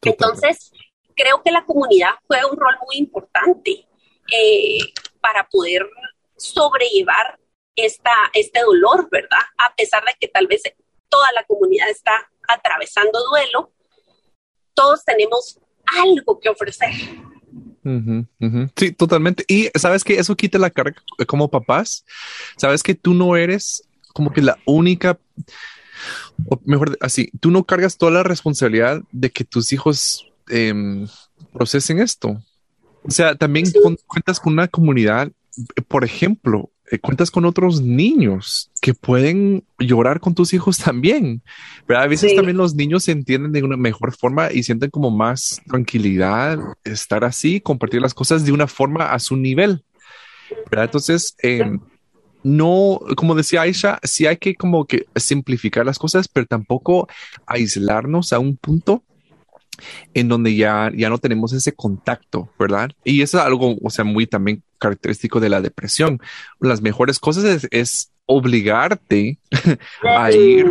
Entonces, 0.03 0.72
creo 1.14 1.40
que 1.44 1.53
la 1.53 1.64
comunidad 1.64 2.14
juega 2.27 2.48
un 2.48 2.57
rol 2.57 2.74
muy 2.85 2.96
importante 2.96 3.87
eh, 4.37 4.81
para 5.20 5.48
poder 5.48 5.88
sobrellevar 6.37 7.38
esta, 7.77 8.11
este 8.33 8.61
dolor, 8.61 9.09
¿verdad? 9.09 9.38
A 9.57 9.72
pesar 9.77 10.05
de 10.05 10.14
que 10.18 10.27
tal 10.27 10.48
vez 10.48 10.62
toda 11.09 11.31
la 11.33 11.44
comunidad 11.44 11.88
está 11.90 12.29
atravesando 12.48 13.24
duelo, 13.31 13.72
todos 14.74 15.05
tenemos 15.05 15.61
algo 15.96 16.40
que 16.40 16.48
ofrecer. 16.48 16.90
Sí, 18.77 18.92
totalmente. 18.92 19.44
Y 19.48 19.70
sabes 19.74 20.05
que 20.05 20.18
eso 20.18 20.37
quita 20.37 20.59
la 20.59 20.70
carga 20.70 21.03
como 21.27 21.51
papás. 21.51 22.05
Sabes 22.57 22.83
que 22.83 22.94
tú 22.94 23.14
no 23.14 23.37
eres 23.37 23.85
como 24.12 24.33
que 24.33 24.42
la 24.42 24.59
única, 24.64 25.18
o 26.46 26.61
mejor 26.64 26.98
así, 27.01 27.31
tú 27.40 27.51
no 27.51 27.64
cargas 27.64 27.96
toda 27.96 28.12
la 28.12 28.22
responsabilidad 28.22 29.03
de 29.12 29.31
que 29.31 29.44
tus 29.44 29.72
hijos 29.72 30.27
em, 30.48 31.07
procesen 31.53 32.01
esto. 32.01 32.42
O 33.03 33.11
sea, 33.11 33.37
también 33.37 33.66
cuentas 34.07 34.40
con 34.40 34.55
una 34.55 34.68
comunidad, 34.68 35.31
por 35.87 36.05
ejemplo, 36.05 36.70
cuentas 37.01 37.31
con 37.31 37.44
otros 37.44 37.83
niños 37.83 38.70
que 38.81 38.94
pueden 38.94 39.64
llorar 39.79 40.20
con 40.20 40.35
tus 40.35 40.55
hijos 40.55 40.79
también. 40.85 41.42
Pero 41.87 42.01
a 42.01 42.07
veces 42.07 42.35
también 42.35 42.57
los 42.57 42.74
niños 42.74 43.05
se 43.05 43.12
entienden 43.12 43.53
de 43.53 43.62
una 43.62 43.77
mejor 43.77 44.16
forma 44.16 44.53
y 44.53 44.62
sienten 44.62 44.90
como 44.90 45.11
más 45.11 45.61
tranquilidad 45.66 46.59
estar 46.85 47.24
así, 47.24 47.61
compartir 47.61 48.01
las 48.01 48.14
cosas 48.14 48.44
de 48.44 48.53
una 48.53 48.66
forma 48.66 49.12
a 49.12 49.18
su 49.18 49.37
nivel. 49.37 49.85
¿verdad? 50.70 50.87
Entonces, 50.87 51.35
em, 51.42 51.81
no, 52.42 53.01
como 53.16 53.35
decía 53.35 53.62
Aisha, 53.62 53.98
sí 54.03 54.27
hay 54.27 54.37
que 54.37 54.55
como 54.55 54.87
que 54.87 55.07
simplificar 55.16 55.85
las 55.85 55.98
cosas, 55.98 56.29
pero 56.29 56.46
tampoco 56.46 57.09
aislarnos 57.46 58.33
a 58.33 58.38
un 58.38 58.57
punto 58.57 59.03
en 60.14 60.29
donde 60.29 60.55
ya, 60.55 60.91
ya 60.95 61.09
no 61.09 61.19
tenemos 61.19 61.53
ese 61.53 61.73
contacto, 61.73 62.51
¿verdad? 62.59 62.91
Y 63.05 63.23
eso 63.23 63.38
es 63.38 63.45
algo, 63.45 63.77
o 63.83 63.91
sea, 63.91 64.05
muy 64.05 64.27
también 64.27 64.62
característico 64.79 65.41
de 65.41 65.49
la 65.49 65.61
depresión. 65.61 66.21
Las 66.61 66.81
mejores 66.81 67.19
cosas 67.19 67.67
es, 67.71 68.12
obligarte 68.31 69.38
a 70.03 70.31
ir, 70.31 70.71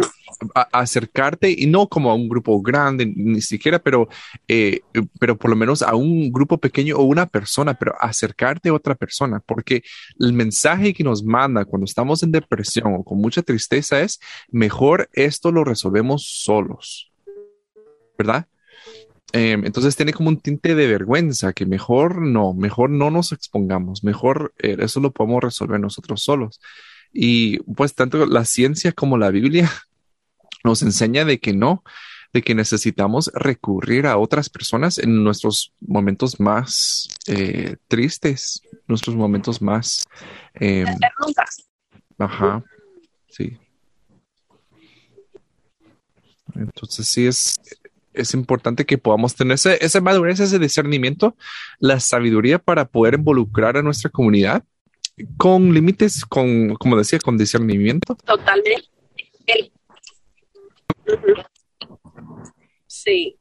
a, 0.53 0.67
acercarte 0.71 1.49
y 1.49 1.65
no 1.65 1.87
como 1.87 2.11
a 2.11 2.13
un 2.13 2.29
grupo 2.29 2.61
grande, 2.61 3.11
ni 3.15 3.41
siquiera, 3.41 3.79
pero, 3.79 4.09
eh, 4.47 4.81
pero 5.19 5.35
por 5.35 5.49
lo 5.49 5.55
menos 5.55 5.81
a 5.81 5.95
un 5.95 6.31
grupo 6.31 6.59
pequeño 6.59 6.97
o 6.97 7.01
una 7.01 7.25
persona, 7.25 7.73
pero 7.73 7.95
acercarte 7.99 8.69
a 8.69 8.75
otra 8.75 8.93
persona, 8.93 9.41
porque 9.43 9.81
el 10.19 10.33
mensaje 10.33 10.93
que 10.93 11.03
nos 11.03 11.23
manda 11.23 11.65
cuando 11.65 11.85
estamos 11.85 12.21
en 12.21 12.31
depresión 12.31 12.93
o 12.93 13.03
con 13.03 13.19
mucha 13.19 13.41
tristeza 13.41 14.01
es 14.01 14.19
mejor 14.49 15.09
esto 15.13 15.51
lo 15.51 15.63
resolvemos 15.63 16.27
solos, 16.27 17.11
¿verdad? 18.19 18.45
Em, 19.33 19.65
entonces 19.65 19.95
tiene 19.95 20.13
como 20.13 20.29
un 20.29 20.39
tinte 20.39 20.73
de 20.73 20.87
vergüenza 20.87 21.51
que 21.51 21.65
mejor 21.65 22.21
no, 22.21 22.53
mejor 22.53 22.89
no 22.89 23.11
nos 23.11 23.33
expongamos, 23.33 24.03
mejor 24.03 24.53
eh, 24.59 24.77
eso 24.79 25.01
lo 25.01 25.11
podemos 25.11 25.43
resolver 25.43 25.79
nosotros 25.79 26.23
solos. 26.23 26.61
Y 27.11 27.59
pues 27.73 27.93
tanto 27.93 28.25
la 28.25 28.45
ciencia 28.45 28.91
como 28.91 29.17
la 29.17 29.29
Biblia 29.29 29.71
nos 30.63 30.81
enseña 30.81 31.25
de 31.25 31.39
que 31.39 31.53
no, 31.53 31.83
de 32.33 32.41
que 32.41 32.55
necesitamos 32.55 33.31
recurrir 33.33 34.05
a 34.05 34.17
otras 34.17 34.49
personas 34.49 34.97
en 34.97 35.23
nuestros 35.23 35.73
momentos 35.79 36.39
más 36.39 37.09
eh, 37.27 37.77
tristes, 37.87 38.61
nuestros 38.87 39.15
momentos 39.15 39.61
más... 39.61 40.05
Eh, 40.59 40.85
ajá, 42.17 42.63
sí. 43.29 43.57
Entonces 46.55 47.07
sí 47.07 47.27
es, 47.27 47.59
es 48.17 48.33
importante 48.33 48.85
que 48.85 48.97
podamos 48.97 49.35
tener 49.35 49.55
ese, 49.55 49.83
esa 49.83 50.01
madurez, 50.01 50.39
ese 50.39 50.59
discernimiento, 50.59 51.35
la 51.79 51.99
sabiduría 51.99 52.59
para 52.59 52.85
poder 52.85 53.15
involucrar 53.15 53.77
a 53.77 53.81
nuestra 53.81 54.09
comunidad 54.09 54.63
con 55.37 55.73
límites, 55.73 56.25
con, 56.25 56.75
como 56.75 56.97
decía, 56.97 57.19
con 57.19 57.37
discernimiento. 57.37 58.15
Totalmente. 58.15 58.89
Sí. 62.87 63.37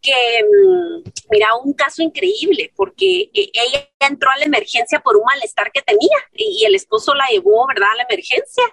Que, 0.00 0.12
mm, 0.42 1.10
mira, 1.30 1.54
un 1.64 1.72
caso 1.74 2.02
increíble, 2.02 2.72
porque 2.74 3.30
e, 3.32 3.50
ella 3.54 3.88
entró 4.00 4.30
a 4.30 4.38
la 4.38 4.44
emergencia 4.44 5.00
por 5.00 5.16
un 5.16 5.22
malestar 5.24 5.70
que 5.72 5.80
tenía 5.80 6.16
y 6.34 6.64
el 6.64 6.74
esposo 6.74 7.14
la 7.14 7.26
llevó, 7.30 7.66
¿verdad?, 7.68 7.88
a 7.92 7.96
la 7.96 8.06
emergencia. 8.10 8.64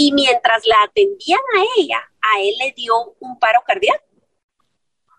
Y 0.00 0.12
mientras 0.12 0.64
la 0.64 0.80
atendían 0.84 1.40
a 1.56 1.64
ella, 1.76 1.98
a 2.20 2.40
él 2.40 2.54
le 2.60 2.72
dio 2.72 3.16
un 3.18 3.36
paro 3.40 3.58
cardíaco. 3.66 4.04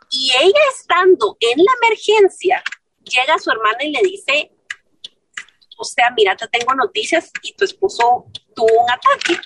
Y 0.10 0.32
ella 0.42 0.62
estando 0.74 1.36
en 1.42 1.58
la 1.58 1.72
emergencia, 1.84 2.64
llega 3.04 3.38
su 3.40 3.52
hermana 3.52 3.84
y 3.84 3.92
le 3.92 4.02
dice, 4.04 4.54
o 5.78 5.84
sea, 5.84 6.12
mira, 6.16 6.34
te 6.38 6.48
tengo 6.48 6.74
noticias 6.76 7.30
y 7.42 7.54
tu 7.58 7.66
esposo 7.66 8.28
tuvo 8.56 8.84
un 8.84 8.90
ataque 8.90 9.42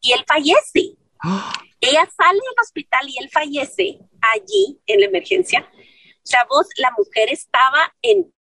y 0.00 0.12
él 0.12 0.24
fallece. 0.26 0.96
Ella 1.80 2.10
sale 2.16 2.40
del 2.40 2.60
hospital 2.60 3.08
y 3.08 3.22
él 3.22 3.30
fallece 3.30 4.00
allí 4.20 4.80
en 4.86 4.98
la 4.98 5.06
emergencia. 5.06 5.70
O 5.70 6.26
sea, 6.26 6.44
vos, 6.50 6.66
la 6.78 6.90
mujer 6.98 7.30
estaba 7.30 7.94
en, 8.02 8.34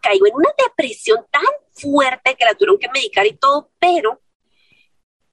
cayó 0.00 0.24
en 0.26 0.34
una 0.34 0.50
depresión 0.66 1.26
tan 1.30 1.42
fuerte 1.72 2.36
que 2.36 2.44
la 2.46 2.54
tuvieron 2.54 2.78
que 2.78 2.88
medicar 2.88 3.26
y 3.26 3.36
todo, 3.36 3.70
pero 3.78 4.22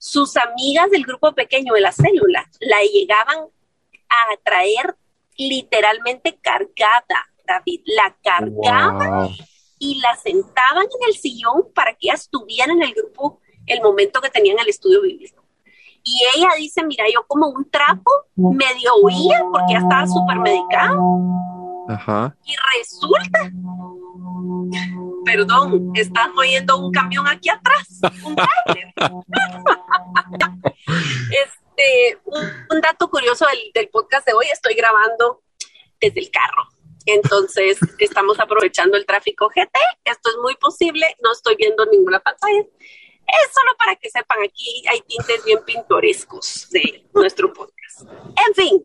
sus 0.06 0.38
amigas 0.38 0.92
del 0.92 1.04
grupo 1.04 1.34
pequeño 1.34 1.74
de 1.74 1.82
la 1.82 1.92
célula 1.92 2.48
la 2.60 2.80
llegaban 2.84 3.40
a 3.40 4.38
traer 4.44 4.96
literalmente 5.36 6.38
cargada, 6.40 7.28
David, 7.48 7.82
la 7.86 8.16
cargaban 8.24 9.32
y 9.80 10.00
la 10.02 10.16
sentaban 10.16 10.84
en 10.84 11.10
el 11.10 11.16
sillón 11.16 11.72
para 11.74 11.94
que 11.94 12.02
ella 12.08 12.14
estuviera 12.14 12.72
en 12.72 12.84
el 12.84 12.94
grupo 12.94 13.42
el 13.66 13.82
momento 13.82 14.22
que 14.22 14.30
tenían 14.30 14.60
el 14.60 14.70
estudio 14.70 15.02
bíblico. 15.02 15.44
Y 16.04 16.22
ella 16.36 16.50
dice, 16.56 16.86
mira, 16.86 17.06
yo 17.12 17.26
como 17.26 17.48
un 17.48 17.68
trapo 17.72 18.12
medio 18.36 18.94
oía 19.02 19.44
porque 19.52 19.74
ya 19.74 19.80
estaba 19.80 20.06
súper 20.06 20.38
medicada. 20.38 21.00
Y 22.46 22.54
resulta 22.78 23.52
perdón, 25.26 25.92
están 25.96 26.38
oyendo 26.38 26.78
un 26.78 26.92
camión 26.92 27.28
aquí 27.28 27.50
atrás, 27.50 28.00
un 28.24 28.36
este, 31.44 32.20
un, 32.26 32.82
dato 32.82 33.10
curioso 33.10 33.46
del, 33.74 33.90
podcast 33.90 34.28
de 34.28 34.34
hoy, 34.34 34.46
estoy 34.52 34.76
grabando 34.76 35.42
desde 36.00 36.20
el 36.20 36.30
carro. 36.32 36.70
Entonces, 37.08 37.78
estamos 38.00 38.40
aprovechando 38.40 38.98
el 38.98 39.06
tráfico 39.06 39.50
GT. 39.50 39.78
Esto 40.06 40.30
es 40.30 40.38
muy 40.42 40.56
posible. 40.56 41.16
No 41.22 41.34
estoy 41.34 41.56
viendo 41.56 41.86
ninguna 41.86 42.20
pantalla. 42.20 42.62
Es 42.62 43.54
solo 43.54 43.78
para 43.78 43.96
que 43.96 44.10
sepan, 44.10 44.40
aquí 44.44 44.84
hay 44.90 45.02
tintes 45.02 45.46
bien 45.46 45.60
pintorescos 45.66 46.68
de 46.72 47.06
nuestro 47.14 47.54
podcast. 47.54 48.02
En 48.48 48.56
fin, 48.56 48.84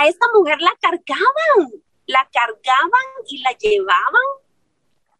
a 0.00 0.08
esta 0.08 0.26
mujer 0.34 0.60
la 0.60 0.74
cargaban, 0.80 1.70
la 2.06 2.28
cargaban 2.32 3.06
y 3.28 3.38
la 3.38 3.52
llevaban 3.52 4.22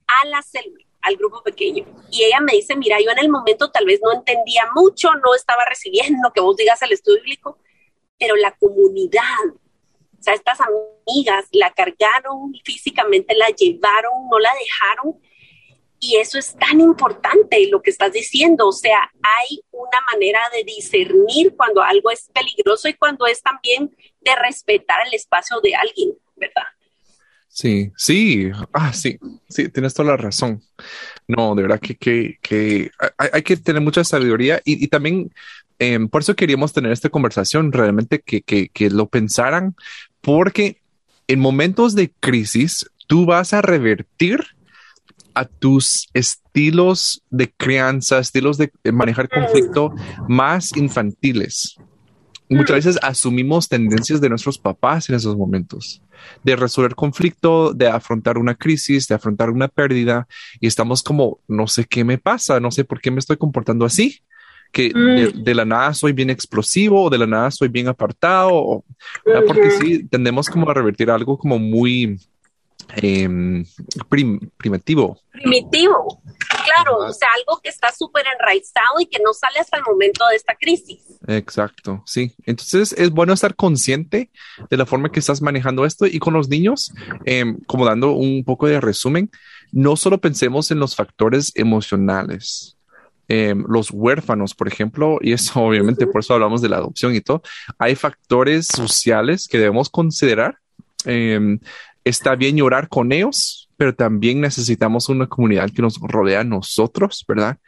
a 0.06 0.26
la 0.26 0.42
célula, 0.42 0.84
al 1.02 1.16
grupo 1.16 1.42
pequeño. 1.42 1.84
Y 2.10 2.24
ella 2.24 2.40
me 2.40 2.52
dice, 2.52 2.76
mira, 2.76 3.00
yo 3.00 3.10
en 3.10 3.18
el 3.18 3.28
momento 3.28 3.70
tal 3.70 3.86
vez 3.86 4.00
no 4.02 4.12
entendía 4.12 4.64
mucho, 4.74 5.12
no 5.14 5.34
estaba 5.34 5.64
recibiendo 5.64 6.32
que 6.32 6.40
vos 6.40 6.56
digas 6.56 6.80
el 6.82 6.92
estudio 6.92 7.22
bíblico, 7.22 7.58
pero 8.18 8.36
la 8.36 8.52
comunidad, 8.52 9.22
o 10.18 10.22
sea, 10.22 10.34
estas 10.34 10.58
amigas 10.60 11.46
la 11.52 11.72
cargaron 11.72 12.54
físicamente, 12.64 13.34
la 13.34 13.48
llevaron, 13.48 14.12
no 14.30 14.38
la 14.38 14.52
dejaron. 14.54 15.20
Y 16.00 16.16
eso 16.16 16.38
es 16.38 16.54
tan 16.56 16.80
importante 16.80 17.66
lo 17.68 17.80
que 17.80 17.90
estás 17.90 18.12
diciendo. 18.12 18.68
O 18.68 18.72
sea, 18.72 19.10
hay 19.22 19.62
una 19.70 19.98
manera 20.12 20.40
de 20.52 20.62
discernir 20.64 21.56
cuando 21.56 21.82
algo 21.82 22.10
es 22.10 22.30
peligroso 22.32 22.88
y 22.88 22.94
cuando 22.94 23.26
es 23.26 23.40
también 23.42 23.96
de 24.20 24.36
respetar 24.36 24.98
el 25.06 25.14
espacio 25.14 25.60
de 25.60 25.74
alguien, 25.74 26.12
¿verdad? 26.36 26.64
Sí, 27.54 27.92
sí, 27.96 28.50
ah, 28.72 28.92
sí, 28.92 29.16
sí, 29.48 29.68
tienes 29.68 29.94
toda 29.94 30.10
la 30.10 30.16
razón. 30.16 30.60
No, 31.28 31.54
de 31.54 31.62
verdad 31.62 31.78
que, 31.78 31.94
que, 31.94 32.36
que 32.42 32.90
hay, 33.16 33.42
que 33.42 33.56
tener 33.56 33.80
mucha 33.80 34.02
sabiduría 34.02 34.60
y, 34.64 34.88
también 34.88 35.30
em, 35.78 36.08
por 36.08 36.22
eso 36.22 36.34
queríamos 36.34 36.72
tener 36.72 36.90
esta 36.90 37.10
conversación, 37.10 37.70
realmente 37.70 38.20
que, 38.20 38.42
que, 38.42 38.70
que 38.70 38.90
lo 38.90 39.06
pensaran, 39.06 39.76
porque 40.20 40.80
en 41.28 41.38
momentos 41.38 41.94
de 41.94 42.10
crisis 42.18 42.90
tú 43.06 43.24
vas 43.24 43.52
a 43.52 43.62
revertir 43.62 44.40
a 45.32 45.44
tus 45.44 46.08
estilos 46.12 47.22
de 47.30 47.52
crianza, 47.52 48.18
estilos 48.18 48.58
de 48.58 48.72
manejar 48.92 49.28
conflicto 49.28 49.94
más 50.26 50.76
infantiles. 50.76 51.76
Muchas 52.48 52.84
veces 52.84 52.98
asumimos 53.00 53.68
tendencias 53.68 54.20
de 54.20 54.28
nuestros 54.28 54.58
papás 54.58 55.08
en 55.08 55.14
esos 55.14 55.36
momentos, 55.36 56.02
de 56.42 56.56
resolver 56.56 56.94
conflicto, 56.94 57.72
de 57.72 57.88
afrontar 57.88 58.38
una 58.38 58.54
crisis, 58.54 59.08
de 59.08 59.14
afrontar 59.14 59.50
una 59.50 59.68
pérdida, 59.68 60.26
y 60.60 60.66
estamos 60.66 61.02
como, 61.02 61.40
no 61.48 61.66
sé 61.66 61.84
qué 61.84 62.04
me 62.04 62.18
pasa, 62.18 62.60
no 62.60 62.70
sé 62.70 62.84
por 62.84 63.00
qué 63.00 63.10
me 63.10 63.18
estoy 63.18 63.36
comportando 63.36 63.84
así, 63.84 64.20
que 64.72 64.90
de, 64.92 65.32
mm. 65.32 65.56
la 65.56 65.64
nada 65.64 65.94
soy 65.94 66.12
bien 66.12 66.30
explosivo, 66.30 67.04
o 67.04 67.10
de 67.10 67.18
la 67.18 67.26
nada 67.26 67.50
soy 67.50 67.68
bien 67.68 67.88
apartado, 67.88 68.84
porque 69.46 69.70
sí, 69.70 70.04
tendemos 70.08 70.48
como 70.48 70.68
a 70.68 70.74
revertir 70.74 71.10
algo 71.10 71.38
como 71.38 71.58
muy 71.58 72.18
em, 72.96 73.64
primitivo. 74.08 75.18
Primitivo, 75.32 76.22
claro, 76.64 76.98
o 76.98 77.12
sea, 77.12 77.28
algo 77.36 77.60
que 77.62 77.68
está 77.68 77.92
súper 77.92 78.24
enraizado 78.26 79.00
y 79.00 79.06
que 79.06 79.18
no 79.24 79.32
sale 79.32 79.58
hasta 79.58 79.76
el 79.76 79.82
momento 79.84 80.24
de 80.28 80.36
esta 80.36 80.54
crisis. 80.54 81.00
Exacto, 81.26 82.02
sí. 82.06 82.32
Entonces 82.46 82.92
es 82.92 83.10
bueno 83.10 83.32
estar 83.32 83.54
consciente 83.56 84.30
de 84.70 84.76
la 84.76 84.86
forma 84.86 85.10
que 85.10 85.20
estás 85.20 85.42
manejando 85.42 85.84
esto 85.84 86.06
y 86.06 86.18
con 86.18 86.34
los 86.34 86.48
niños, 86.48 86.92
em, 87.24 87.58
como 87.66 87.84
dando 87.84 88.12
un 88.12 88.44
poco 88.44 88.66
de 88.66 88.80
resumen, 88.80 89.30
no 89.72 89.96
solo 89.96 90.18
pensemos 90.18 90.70
en 90.70 90.78
los 90.78 90.94
factores 90.94 91.52
emocionales, 91.56 92.74
Em, 93.26 93.64
los 93.68 93.90
huérfanos, 93.90 94.54
por 94.54 94.68
ejemplo, 94.68 95.18
y 95.20 95.32
eso 95.32 95.52
obviamente 95.62 96.06
por 96.06 96.20
eso 96.20 96.34
hablamos 96.34 96.60
de 96.60 96.68
la 96.68 96.76
adopción 96.76 97.14
y 97.14 97.20
todo, 97.20 97.42
hay 97.78 97.94
factores 97.94 98.66
sociales 98.66 99.48
que 99.48 99.58
debemos 99.58 99.88
considerar. 99.88 100.58
Está 102.04 102.34
bien 102.34 102.56
llorar 102.56 102.88
con 102.88 103.12
ellos, 103.12 103.68
pero 103.76 103.94
también 103.94 104.40
necesitamos 104.40 105.08
una 105.08 105.26
comunidad 105.26 105.70
que 105.70 105.82
nos 105.82 105.98
rodea 106.00 106.40
a 106.40 106.44
nosotros, 106.44 107.24
¿verdad? 107.26 107.58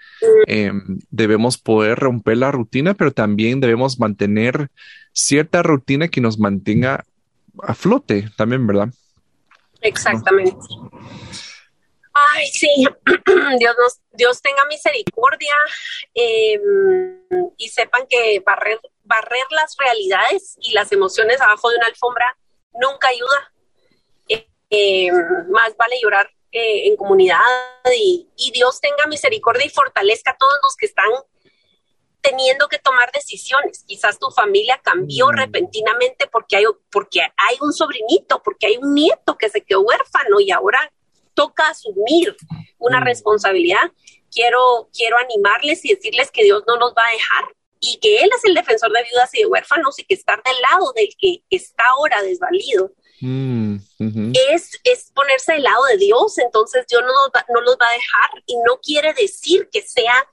Em, 0.46 0.99
debemos 1.11 1.59
poder 1.59 1.99
romper 1.99 2.38
la 2.38 2.53
rutina, 2.53 2.94
pero 2.94 3.12
también 3.12 3.61
debemos 3.61 3.99
mantener 3.99 4.68
cierta 5.12 5.62
rutina 5.62 6.09
que 6.09 6.20
nos 6.20 6.38
mantenga 6.38 7.05
a 7.62 7.75
flote 7.75 8.29
también, 8.37 8.66
¿verdad? 8.66 8.88
Exactamente. 9.81 10.57
Ay, 12.35 12.46
sí, 12.46 12.68
Dios, 13.59 13.77
nos, 13.79 14.01
Dios 14.12 14.40
tenga 14.40 14.64
misericordia 14.68 15.55
em, 16.14 17.51
y 17.57 17.68
sepan 17.68 18.07
que 18.09 18.40
barrer, 18.44 18.81
barrer 19.05 19.44
las 19.51 19.77
realidades 19.79 20.57
y 20.61 20.72
las 20.72 20.92
emociones 20.92 21.40
abajo 21.40 21.68
de 21.70 21.77
una 21.77 21.87
alfombra 21.87 22.37
nunca 22.81 23.09
ayuda. 23.09 23.53
Em, 24.68 25.14
más 25.50 25.76
vale 25.76 25.96
llorar 26.02 26.29
eh, 26.50 26.88
en 26.88 26.96
comunidad 26.96 27.38
y, 27.96 28.29
Dios 28.52 28.81
tenga 28.81 29.07
misericordia 29.07 29.66
y 29.66 29.70
fortalezca 29.70 30.33
a 30.33 30.37
todos 30.37 30.59
los 30.62 30.74
que 30.76 30.87
están 30.87 31.11
teniendo 32.20 32.66
que 32.68 32.79
tomar 32.79 33.12
decisiones. 33.12 33.85
Quizás 33.87 34.18
tu 34.18 34.31
familia 34.31 34.81
cambió 34.83 35.29
mm. 35.29 35.37
repentinamente 35.37 36.26
porque 36.26 36.57
hay, 36.57 36.64
porque 36.90 37.20
hay 37.20 37.57
un 37.61 37.72
sobrinito, 37.72 38.42
porque 38.42 38.66
hay 38.66 38.76
un 38.79 38.94
nieto 38.94 39.37
que 39.38 39.48
se 39.48 39.61
quedó 39.61 39.83
huérfano 39.83 40.40
y 40.40 40.50
ahora 40.50 40.90
toca 41.35 41.68
asumir 41.68 42.35
una 42.79 43.00
mm. 43.00 43.05
responsabilidad, 43.05 43.92
quiero, 44.33 44.88
quiero 44.92 45.18
animarles 45.18 45.85
y 45.85 45.94
decirles 45.94 46.31
que 46.31 46.42
Dios 46.42 46.64
no 46.66 46.76
nos 46.76 46.92
va 46.94 47.07
a 47.07 47.12
dejar 47.12 47.55
y 47.79 47.98
que 47.98 48.22
Él 48.22 48.31
es 48.35 48.44
el 48.44 48.55
defensor 48.55 48.90
de 48.90 49.05
viudas 49.05 49.33
y 49.35 49.40
de 49.40 49.46
huérfanos 49.46 49.98
y 49.98 50.05
que 50.05 50.14
estar 50.14 50.42
del 50.42 50.57
lado 50.70 50.92
del 50.94 51.09
que 51.18 51.42
está 51.50 51.85
ahora 51.88 52.22
desvalido. 52.22 52.92
Mm, 53.20 53.76
es, 54.50 54.79
es 54.85 55.11
ponerse 55.14 55.55
del 55.55 55.62
lado 55.62 55.85
de 55.87 55.96
Dios, 55.96 56.37
entonces 56.38 56.87
Dios 56.87 57.02
no, 57.02 57.55
no 57.55 57.61
los 57.62 57.76
va 57.81 57.88
a 57.88 57.92
dejar 57.92 58.42
y 58.46 58.57
no 58.59 58.79
quiere 58.83 59.14
decir 59.14 59.68
que 59.72 59.83
sea 59.83 60.29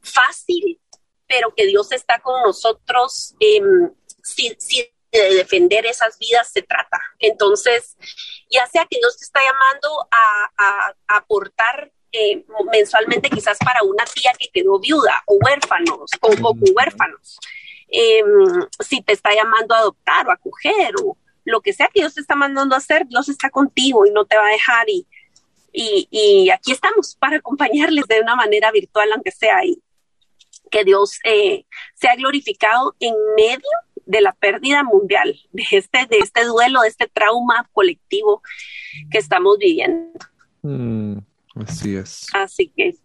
fácil, 0.00 0.80
pero 1.26 1.52
que 1.54 1.66
Dios 1.66 1.90
está 1.92 2.20
con 2.20 2.40
nosotros 2.42 3.34
em, 3.40 3.92
si, 4.22 4.54
si 4.58 4.88
de 5.10 5.34
defender 5.34 5.86
esas 5.86 6.18
vidas 6.18 6.50
se 6.52 6.62
trata. 6.62 7.00
Entonces, 7.18 7.96
ya 8.50 8.66
sea 8.66 8.86
que 8.88 8.98
Dios 8.98 9.16
te 9.16 9.24
está 9.24 9.40
llamando 9.40 10.08
a, 10.10 10.94
aportar 11.08 11.90
eh, 12.12 12.44
mensualmente 12.72 13.30
quizás 13.30 13.58
para 13.58 13.82
una 13.82 14.04
tía 14.04 14.32
que 14.38 14.48
quedó 14.48 14.78
viuda 14.78 15.22
o 15.26 15.38
huérfanos 15.44 16.10
o, 16.20 16.28
con 16.28 16.58
huérfanos, 16.74 17.38
em, 17.88 18.66
si 18.80 19.02
te 19.02 19.12
está 19.12 19.34
llamando 19.34 19.74
a 19.74 19.78
adoptar 19.78 20.26
o 20.26 20.30
a 20.30 20.34
acoger 20.34 20.94
o 21.02 21.16
lo 21.48 21.60
que 21.60 21.72
sea 21.72 21.88
que 21.92 22.00
Dios 22.00 22.14
te 22.14 22.20
está 22.20 22.36
mandando 22.36 22.74
a 22.74 22.78
hacer, 22.78 23.06
Dios 23.06 23.28
está 23.28 23.50
contigo 23.50 24.06
y 24.06 24.10
no 24.10 24.26
te 24.26 24.36
va 24.36 24.46
a 24.46 24.52
dejar 24.52 24.88
y, 24.88 25.06
y, 25.72 26.50
aquí 26.50 26.72
estamos 26.72 27.16
para 27.16 27.36
acompañarles 27.36 28.06
de 28.06 28.20
una 28.20 28.34
manera 28.34 28.72
virtual, 28.72 29.12
aunque 29.12 29.30
sea, 29.30 29.64
y 29.64 29.80
que 30.70 30.84
Dios 30.84 31.18
eh, 31.24 31.64
sea 31.94 32.16
glorificado 32.16 32.94
en 33.00 33.14
medio 33.36 33.68
de 34.06 34.20
la 34.20 34.32
pérdida 34.32 34.82
mundial, 34.82 35.38
de 35.52 35.64
este, 35.70 36.06
de 36.06 36.18
este 36.18 36.44
duelo, 36.44 36.80
de 36.80 36.88
este 36.88 37.06
trauma 37.06 37.68
colectivo 37.72 38.42
que 39.10 39.18
estamos 39.18 39.58
viviendo. 39.58 40.18
Mm, 40.62 41.18
así 41.54 41.96
es. 41.96 42.26
Así 42.34 42.72
que, 42.76 42.96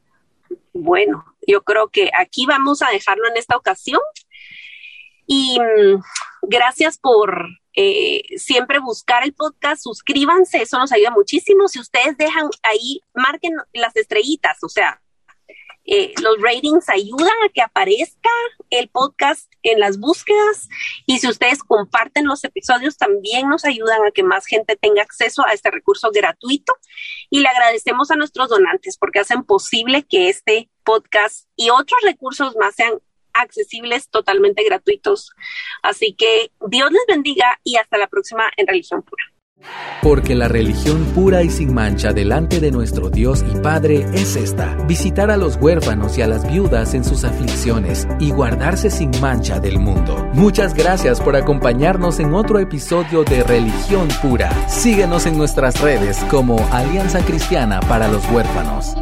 bueno, 0.73 1.23
yo 1.45 1.63
creo 1.63 1.89
que 1.89 2.09
aquí 2.17 2.45
vamos 2.45 2.81
a 2.81 2.89
dejarlo 2.89 3.27
en 3.27 3.37
esta 3.37 3.55
ocasión. 3.55 4.01
Y 5.27 5.59
mm, 5.59 6.01
gracias 6.43 6.97
por 6.97 7.47
eh, 7.75 8.21
siempre 8.37 8.79
buscar 8.79 9.23
el 9.23 9.33
podcast, 9.33 9.83
suscríbanse, 9.83 10.61
eso 10.61 10.77
nos 10.77 10.91
ayuda 10.91 11.11
muchísimo. 11.11 11.67
Si 11.67 11.79
ustedes 11.79 12.17
dejan 12.17 12.49
ahí, 12.63 13.01
marquen 13.13 13.53
las 13.73 13.95
estrellitas, 13.95 14.57
o 14.63 14.69
sea, 14.69 15.01
eh, 15.85 16.13
los 16.21 16.41
ratings 16.41 16.87
ayudan 16.87 17.35
a 17.45 17.49
que 17.49 17.61
aparezca 17.61 18.29
el 18.69 18.87
podcast 18.87 19.51
en 19.63 19.81
las 19.81 19.99
búsquedas 19.99 20.69
y 21.05 21.19
si 21.19 21.27
ustedes 21.27 21.61
comparten 21.61 22.25
los 22.25 22.45
episodios 22.45 22.97
también 22.97 23.49
nos 23.49 23.65
ayudan 23.65 24.05
a 24.07 24.11
que 24.11 24.23
más 24.23 24.45
gente 24.45 24.77
tenga 24.77 25.01
acceso 25.01 25.45
a 25.45 25.51
este 25.51 25.71
recurso 25.71 26.09
gratuito 26.13 26.73
y 27.29 27.41
le 27.41 27.49
agradecemos 27.49 28.11
a 28.11 28.15
nuestros 28.15 28.47
donantes 28.47 28.97
porque 28.97 29.19
hacen 29.19 29.43
posible 29.43 30.03
que 30.03 30.29
este 30.29 30.69
podcast 30.85 31.49
y 31.57 31.69
otros 31.69 31.99
recursos 32.01 32.55
más 32.55 32.75
sean 32.75 33.01
accesibles, 33.33 34.09
totalmente 34.09 34.63
gratuitos. 34.63 35.31
Así 35.81 36.13
que 36.13 36.51
Dios 36.67 36.91
les 36.91 37.05
bendiga 37.07 37.59
y 37.63 37.77
hasta 37.77 37.97
la 37.97 38.07
próxima 38.07 38.49
en 38.57 38.67
Religión 38.67 39.01
Pura. 39.03 39.33
Porque 40.01 40.35
la 40.35 40.49
religión 40.49 41.05
pura 41.15 41.43
y 41.43 41.49
sin 41.49 41.73
mancha 41.73 42.11
delante 42.11 42.59
de 42.59 42.71
nuestro 42.71 43.09
Dios 43.09 43.43
y 43.49 43.57
Padre 43.59 44.05
es 44.13 44.35
esta, 44.35 44.75
visitar 44.85 45.31
a 45.31 45.37
los 45.37 45.55
huérfanos 45.55 46.17
y 46.17 46.21
a 46.21 46.27
las 46.27 46.49
viudas 46.51 46.93
en 46.93 47.05
sus 47.05 47.23
aflicciones 47.23 48.05
y 48.19 48.31
guardarse 48.31 48.89
sin 48.89 49.11
mancha 49.21 49.59
del 49.59 49.79
mundo. 49.79 50.29
Muchas 50.33 50.73
gracias 50.73 51.21
por 51.21 51.37
acompañarnos 51.37 52.19
en 52.19 52.33
otro 52.33 52.59
episodio 52.59 53.23
de 53.23 53.43
Religión 53.43 54.09
Pura. 54.21 54.51
Síguenos 54.67 55.25
en 55.25 55.37
nuestras 55.37 55.79
redes 55.79 56.17
como 56.29 56.57
Alianza 56.71 57.23
Cristiana 57.23 57.79
para 57.81 58.09
los 58.09 58.29
Huérfanos. 58.29 58.95